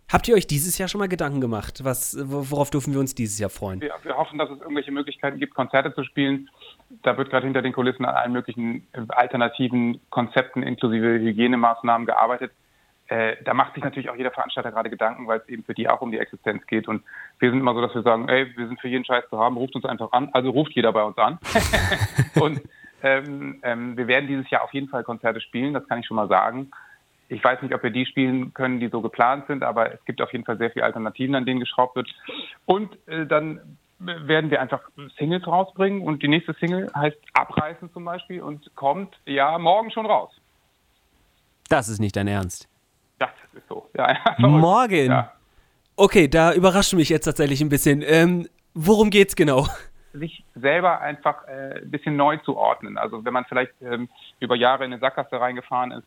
Habt 0.08 0.28
ihr 0.28 0.34
euch 0.36 0.46
dieses 0.46 0.78
Jahr 0.78 0.88
schon 0.88 1.00
mal 1.00 1.08
Gedanken 1.08 1.40
gemacht? 1.40 1.82
Was, 1.82 2.16
worauf 2.20 2.70
dürfen 2.70 2.92
wir 2.92 3.00
uns 3.00 3.14
dieses 3.14 3.38
Jahr 3.38 3.50
freuen? 3.50 3.80
Wir, 3.80 3.94
wir 4.02 4.16
hoffen, 4.16 4.38
dass 4.38 4.50
es 4.50 4.60
irgendwelche 4.60 4.92
Möglichkeiten 4.92 5.38
gibt, 5.38 5.54
Konzerte 5.54 5.94
zu 5.94 6.04
spielen 6.04 6.48
da 7.02 7.16
wird 7.16 7.30
gerade 7.30 7.44
hinter 7.44 7.62
den 7.62 7.72
Kulissen 7.72 8.04
an 8.04 8.14
allen 8.14 8.32
möglichen 8.32 8.86
alternativen 9.08 10.00
Konzepten 10.10 10.62
inklusive 10.62 11.18
Hygienemaßnahmen 11.18 12.06
gearbeitet. 12.06 12.52
Äh, 13.08 13.36
da 13.44 13.54
macht 13.54 13.74
sich 13.74 13.84
natürlich 13.84 14.10
auch 14.10 14.16
jeder 14.16 14.32
Veranstalter 14.32 14.72
gerade 14.72 14.90
Gedanken, 14.90 15.28
weil 15.28 15.38
es 15.38 15.48
eben 15.48 15.62
für 15.62 15.74
die 15.74 15.88
auch 15.88 16.00
um 16.00 16.10
die 16.10 16.18
Existenz 16.18 16.66
geht. 16.66 16.88
Und 16.88 17.02
wir 17.38 17.50
sind 17.50 17.60
immer 17.60 17.74
so, 17.74 17.80
dass 17.80 17.94
wir 17.94 18.02
sagen, 18.02 18.28
ey, 18.28 18.52
wir 18.56 18.66
sind 18.66 18.80
für 18.80 18.88
jeden 18.88 19.04
Scheiß 19.04 19.24
zu 19.30 19.38
haben, 19.38 19.56
ruft 19.56 19.74
uns 19.76 19.84
einfach 19.84 20.12
an. 20.12 20.30
Also 20.32 20.50
ruft 20.50 20.72
jeder 20.72 20.92
bei 20.92 21.02
uns 21.02 21.16
an. 21.18 21.38
und 22.40 22.60
ähm, 23.02 23.60
ähm, 23.62 23.96
wir 23.96 24.08
werden 24.08 24.26
dieses 24.26 24.50
Jahr 24.50 24.62
auf 24.62 24.74
jeden 24.74 24.88
Fall 24.88 25.04
Konzerte 25.04 25.40
spielen, 25.40 25.74
das 25.74 25.86
kann 25.86 26.00
ich 26.00 26.06
schon 26.06 26.16
mal 26.16 26.28
sagen. 26.28 26.70
Ich 27.28 27.42
weiß 27.42 27.62
nicht, 27.62 27.74
ob 27.74 27.82
wir 27.82 27.90
die 27.90 28.06
spielen 28.06 28.54
können, 28.54 28.78
die 28.78 28.88
so 28.88 29.00
geplant 29.00 29.46
sind, 29.48 29.64
aber 29.64 29.92
es 29.92 30.04
gibt 30.04 30.20
auf 30.22 30.32
jeden 30.32 30.44
Fall 30.44 30.58
sehr 30.58 30.70
viele 30.70 30.84
Alternativen, 30.84 31.34
an 31.34 31.44
denen 31.44 31.60
geschraubt 31.60 31.96
wird. 31.96 32.08
Und 32.66 32.96
äh, 33.08 33.26
dann 33.26 33.78
werden 33.98 34.50
wir 34.50 34.60
einfach 34.60 34.82
Singles 35.18 35.46
rausbringen 35.46 36.02
und 36.02 36.22
die 36.22 36.28
nächste 36.28 36.54
Single 36.54 36.90
heißt 36.94 37.16
Abreißen 37.32 37.92
zum 37.92 38.04
Beispiel 38.04 38.42
und 38.42 38.70
kommt 38.74 39.16
ja 39.24 39.58
morgen 39.58 39.90
schon 39.90 40.06
raus. 40.06 40.30
Das 41.68 41.88
ist 41.88 41.98
nicht 41.98 42.14
dein 42.16 42.28
Ernst. 42.28 42.68
Das 43.18 43.30
ist 43.54 43.66
so. 43.68 43.88
Ja, 43.96 44.16
morgen? 44.38 45.06
Ja. 45.06 45.32
Okay, 45.96 46.28
da 46.28 46.52
überrascht 46.52 46.92
mich 46.92 47.08
jetzt 47.08 47.24
tatsächlich 47.24 47.62
ein 47.62 47.70
bisschen. 47.70 48.02
Ähm, 48.06 48.46
worum 48.74 49.10
geht's 49.10 49.34
genau? 49.34 49.66
Sich 50.12 50.44
selber 50.54 51.00
einfach 51.00 51.46
äh, 51.48 51.80
ein 51.82 51.90
bisschen 51.90 52.16
neu 52.16 52.36
zu 52.38 52.56
ordnen. 52.56 52.98
Also 52.98 53.24
wenn 53.24 53.32
man 53.32 53.46
vielleicht 53.46 53.72
ähm, 53.80 54.08
über 54.38 54.56
Jahre 54.56 54.84
in 54.84 54.92
eine 54.92 55.00
Sackgasse 55.00 55.40
reingefahren 55.40 55.92
ist, 55.92 56.06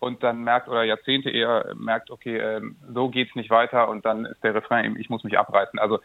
und 0.00 0.22
dann 0.22 0.42
merkt 0.42 0.68
oder 0.68 0.82
Jahrzehnte 0.82 1.30
eher 1.30 1.72
merkt, 1.76 2.10
okay, 2.10 2.38
ähm, 2.38 2.76
so 2.92 3.08
geht's 3.08 3.34
nicht 3.36 3.50
weiter 3.50 3.88
und 3.88 4.04
dann 4.04 4.24
ist 4.24 4.42
der 4.42 4.54
Refrain 4.54 4.84
eben, 4.84 4.98
ich 4.98 5.10
muss 5.10 5.22
mich 5.22 5.38
abreißen. 5.38 5.78
Also 5.78 6.00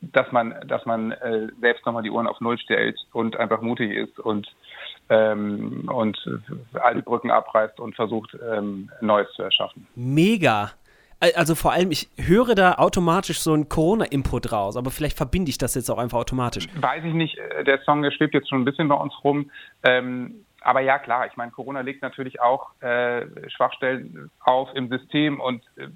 dass 0.00 0.30
man, 0.30 0.54
dass 0.66 0.86
man 0.86 1.12
äh, 1.12 1.48
selbst 1.60 1.84
nochmal 1.84 2.02
die 2.02 2.10
Uhren 2.10 2.28
auf 2.28 2.40
Null 2.40 2.58
stellt 2.58 2.96
und 3.12 3.36
einfach 3.36 3.62
mutig 3.62 3.90
ist 3.90 4.18
und 4.20 4.46
ähm, 5.10 5.88
und 5.88 6.18
alte 6.74 7.02
Brücken 7.02 7.30
abreißt 7.30 7.80
und 7.80 7.96
versucht, 7.96 8.36
ähm, 8.52 8.90
Neues 9.00 9.28
zu 9.32 9.42
erschaffen. 9.42 9.86
Mega. 9.94 10.72
Also 11.20 11.56
vor 11.56 11.72
allem, 11.72 11.90
ich 11.90 12.08
höre 12.16 12.54
da 12.54 12.74
automatisch 12.74 13.40
so 13.40 13.52
einen 13.52 13.68
Corona-Input 13.68 14.52
raus, 14.52 14.76
aber 14.76 14.92
vielleicht 14.92 15.16
verbinde 15.16 15.50
ich 15.50 15.58
das 15.58 15.74
jetzt 15.74 15.90
auch 15.90 15.98
einfach 15.98 16.18
automatisch. 16.18 16.68
Weiß 16.80 17.02
ich 17.04 17.14
nicht. 17.14 17.38
Äh, 17.38 17.64
der 17.64 17.80
Song, 17.82 18.02
der 18.02 18.12
schwebt 18.12 18.34
jetzt 18.34 18.48
schon 18.48 18.60
ein 18.60 18.64
bisschen 18.64 18.86
bei 18.86 18.94
uns 18.94 19.12
rum. 19.24 19.50
Ähm, 19.82 20.44
aber 20.60 20.80
ja, 20.80 20.98
klar, 20.98 21.26
ich 21.26 21.36
meine, 21.36 21.52
Corona 21.52 21.80
legt 21.80 22.02
natürlich 22.02 22.40
auch 22.40 22.70
äh, 22.82 23.26
Schwachstellen 23.48 24.30
auf 24.40 24.74
im 24.74 24.88
System 24.88 25.40
und 25.40 25.62
äh, 25.76 25.88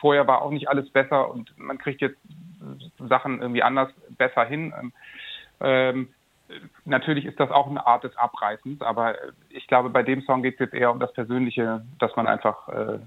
vorher 0.00 0.26
war 0.26 0.42
auch 0.42 0.50
nicht 0.50 0.68
alles 0.68 0.90
besser 0.90 1.30
und 1.30 1.56
man 1.58 1.78
kriegt 1.78 2.00
jetzt 2.00 2.18
Sachen 2.98 3.40
irgendwie 3.40 3.62
anders 3.62 3.90
besser 4.10 4.44
hin. 4.44 4.92
Ähm, 5.60 6.10
natürlich 6.84 7.24
ist 7.24 7.40
das 7.40 7.50
auch 7.50 7.68
eine 7.68 7.86
Art 7.86 8.04
des 8.04 8.16
Abreißens, 8.16 8.82
aber 8.82 9.14
ich 9.48 9.66
glaube, 9.66 9.90
bei 9.90 10.02
dem 10.02 10.22
Song 10.22 10.42
geht 10.42 10.54
es 10.54 10.60
jetzt 10.60 10.74
eher 10.74 10.90
um 10.90 11.00
das 11.00 11.12
Persönliche, 11.12 11.84
dass 11.98 12.14
man 12.16 12.26
einfach 12.26 12.68
äh, 12.68 12.98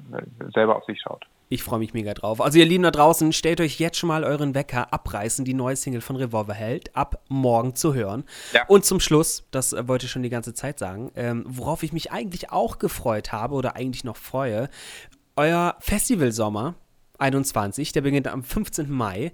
selber 0.53 0.77
auf 0.77 0.85
sich 0.85 1.01
schaut. 1.01 1.25
Ich 1.53 1.61
freue 1.61 1.77
mich 1.77 1.93
mega 1.93 2.15
drauf. 2.15 2.41
Also 2.41 2.57
ihr 2.57 2.65
Lieben 2.65 2.81
da 2.81 2.89
draußen, 2.89 3.31
stellt 3.31 3.61
euch 3.61 3.77
jetzt 3.77 3.99
schon 3.99 4.07
mal 4.07 4.23
euren 4.23 4.55
Wecker 4.55 4.91
abreißen, 4.91 5.45
die 5.45 5.53
neue 5.53 5.75
Single 5.75 6.01
von 6.01 6.15
Revolverheld, 6.15 6.95
ab 6.95 7.21
morgen 7.29 7.75
zu 7.75 7.93
hören. 7.93 8.23
Ja. 8.53 8.65
Und 8.65 8.85
zum 8.85 8.99
Schluss, 8.99 9.47
das 9.51 9.75
wollte 9.87 10.07
ich 10.07 10.11
schon 10.11 10.23
die 10.23 10.31
ganze 10.31 10.55
Zeit 10.55 10.79
sagen, 10.79 11.11
ähm, 11.15 11.43
worauf 11.45 11.83
ich 11.83 11.93
mich 11.93 12.11
eigentlich 12.11 12.51
auch 12.51 12.79
gefreut 12.79 13.31
habe 13.31 13.53
oder 13.53 13.75
eigentlich 13.75 14.03
noch 14.03 14.17
freue, 14.17 14.67
euer 15.35 15.75
Festivalsommer 15.79 16.73
21, 17.19 17.91
der 17.91 18.01
beginnt 18.01 18.27
am 18.29 18.41
15. 18.41 18.89
Mai. 18.89 19.31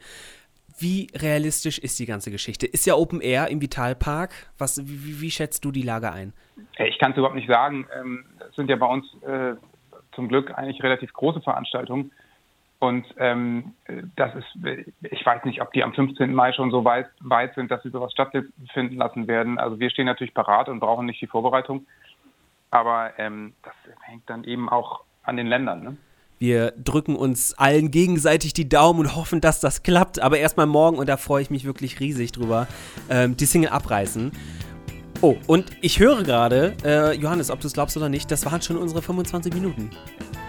Wie 0.78 1.08
realistisch 1.16 1.80
ist 1.80 2.00
die 2.00 2.06
ganze 2.06 2.32
Geschichte? 2.32 2.66
Ist 2.66 2.86
ja 2.86 2.96
Open 2.96 3.22
Air 3.22 3.48
im 3.48 3.62
Vitalpark. 3.62 4.34
Was, 4.58 4.86
wie, 4.86 5.22
wie 5.22 5.32
schätzt 5.32 5.64
du 5.64 5.72
die 5.72 5.84
Lage 5.84 6.12
ein? 6.12 6.34
Ich 6.86 7.00
kann 7.00 7.12
es 7.12 7.18
überhaupt 7.18 7.36
nicht 7.38 7.48
sagen. 7.48 7.88
Ähm, 7.98 8.26
es 8.50 8.58
sind 8.58 8.70
ja 8.70 8.76
bei 8.76 8.88
uns 8.88 9.06
äh, 9.24 9.56
zum 10.14 10.28
Glück 10.28 10.58
eigentlich 10.58 10.84
relativ 10.84 11.14
große 11.14 11.42
Veranstaltungen. 11.42 12.12
Und 12.80 13.06
ähm, 13.18 13.74
das 14.16 14.34
ist, 14.36 14.48
ich 15.02 15.26
weiß 15.26 15.44
nicht, 15.44 15.62
ob 15.62 15.74
die 15.74 15.84
am 15.84 15.94
15. 15.94 16.34
Mai 16.34 16.54
schon 16.54 16.72
so 16.72 16.86
weit, 16.86 17.10
weit 17.20 17.54
sind, 17.56 17.70
dass 17.72 17.84
sie 17.84 17.90
sowas 17.90 18.12
stattfinden 18.14 18.96
lassen 18.96 19.28
werden. 19.28 19.60
Also 19.60 19.80
wir 19.80 19.90
stehen 19.90 20.06
natürlich 20.06 20.34
parat 20.34 20.70
und 20.70 20.80
brauchen 20.80 21.06
nicht 21.06 21.22
die 21.22 21.28
Vorbereitung. 21.28 21.86
Aber 22.72 23.12
ähm, 23.18 23.54
das 23.64 23.74
hängt 24.04 24.30
dann 24.30 24.46
eben 24.46 24.70
auch 24.70 25.02
an 25.24 25.36
den 25.36 25.48
Ländern. 25.48 25.84
Ne? 25.84 25.98
Wir 26.38 26.72
drücken 26.72 27.18
uns 27.18 27.54
allen 27.58 27.92
gegenseitig 27.92 28.54
die 28.54 28.70
Daumen 28.70 29.02
und 29.02 29.16
hoffen, 29.18 29.42
dass 29.42 29.60
das 29.60 29.84
klappt. 29.84 30.22
Aber 30.22 30.38
erstmal 30.38 30.68
morgen, 30.68 30.98
und 30.98 31.10
da 31.10 31.18
freue 31.18 31.42
ich 31.42 31.50
mich 31.50 31.66
wirklich 31.66 32.00
riesig 32.00 32.32
drüber, 32.32 32.68
ähm, 33.10 33.36
die 33.36 33.46
Single 33.46 33.72
abreißen. 33.72 34.32
Oh, 35.22 35.36
und 35.48 35.66
ich 35.82 36.00
höre 36.00 36.24
gerade, 36.24 36.76
äh, 36.84 37.14
Johannes, 37.16 37.52
ob 37.52 37.60
du 37.60 37.68
es 37.68 37.74
glaubst 37.74 37.98
oder 37.98 38.08
nicht, 38.08 38.32
das 38.32 38.46
waren 38.46 38.62
schon 38.62 38.78
unsere 38.78 39.02
25 39.02 39.54
Minuten. 39.54 39.90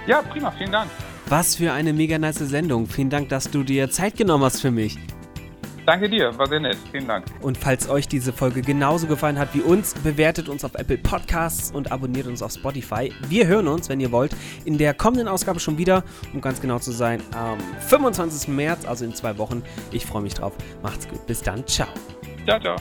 Ja, 0.06 0.22
prima, 0.22 0.50
vielen 0.52 0.70
Dank. 0.70 0.90
Was 1.28 1.56
für 1.56 1.72
eine 1.72 1.92
mega 1.92 2.18
nice 2.18 2.38
Sendung. 2.38 2.87
Vielen 2.87 3.11
Dank, 3.11 3.28
dass 3.28 3.50
du 3.50 3.64
dir 3.64 3.90
Zeit 3.90 4.16
genommen 4.16 4.44
hast 4.44 4.61
für 4.61 4.70
mich. 4.70 4.98
Danke 5.87 6.09
dir, 6.09 6.37
war 6.38 6.46
sehr 6.46 6.61
nett. 6.61 6.76
Vielen 6.92 7.09
Dank. 7.09 7.24
Und 7.40 7.59
falls 7.59 7.88
euch 7.88 8.06
diese 8.06 8.33
Folge 8.33 8.62
genauso 8.62 9.09
gefallen 9.09 9.38
hat 9.40 9.54
wie 9.54 9.61
uns, 9.61 9.94
bewertet 9.94 10.48
uns 10.48 10.64
auf 10.64 10.74
Apple 10.74 10.98
Podcasts 10.98 11.72
und 11.72 11.90
abonniert 11.90 12.28
uns 12.28 12.42
auf 12.42 12.52
Spotify. 12.52 13.12
Wir 13.28 13.48
hören 13.48 13.66
uns, 13.66 13.88
wenn 13.88 13.98
ihr 13.98 14.12
wollt, 14.12 14.37
in 14.64 14.78
der 14.78 14.94
kommenden 14.94 15.26
Ausgabe 15.26 15.59
schon 15.59 15.78
wieder, 15.78 16.04
um 16.33 16.40
ganz 16.40 16.61
genau 16.61 16.78
zu 16.78 16.92
sein, 16.92 17.20
am 17.35 17.59
25. 17.88 18.48
März, 18.48 18.85
also 18.87 19.04
in 19.04 19.14
zwei 19.14 19.37
Wochen. 19.38 19.62
Ich 19.90 20.06
freue 20.06 20.22
mich 20.22 20.35
drauf. 20.35 20.52
Macht's 20.80 21.09
gut. 21.09 21.26
Bis 21.26 21.42
dann. 21.42 21.66
Ciao. 21.66 21.88
Ciao, 22.46 22.61
ciao. 22.61 22.76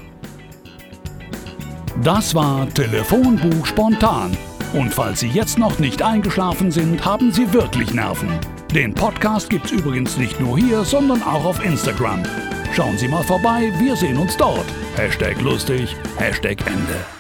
Das 2.04 2.34
war 2.36 2.67
Telefonbuch 2.73 3.65
spontan. 3.65 4.38
Und 4.73 4.93
falls 4.93 5.19
Sie 5.19 5.30
jetzt 5.30 5.58
noch 5.58 5.80
nicht 5.80 6.02
eingeschlafen 6.02 6.71
sind, 6.71 7.04
haben 7.04 7.32
Sie 7.32 7.52
wirklich 7.54 7.93
Nerven. 7.93 8.30
Den 8.73 8.93
Podcast 8.93 9.49
gibt's 9.49 9.71
übrigens 9.71 10.17
nicht 10.17 10.39
nur 10.39 10.58
hier, 10.58 10.84
sondern 10.84 11.23
auch 11.23 11.43
auf 11.43 11.63
Instagram. 11.65 12.23
Schauen 12.73 12.97
Sie 12.97 13.08
mal 13.08 13.23
vorbei, 13.23 13.73
wir 13.80 13.95
sehen 13.95 14.17
uns 14.17 14.38
dort. 14.38 14.65
Hashtag 14.95 15.41
lustig, 15.41 15.95
Hashtag 16.17 16.65
Ende. 16.67 17.19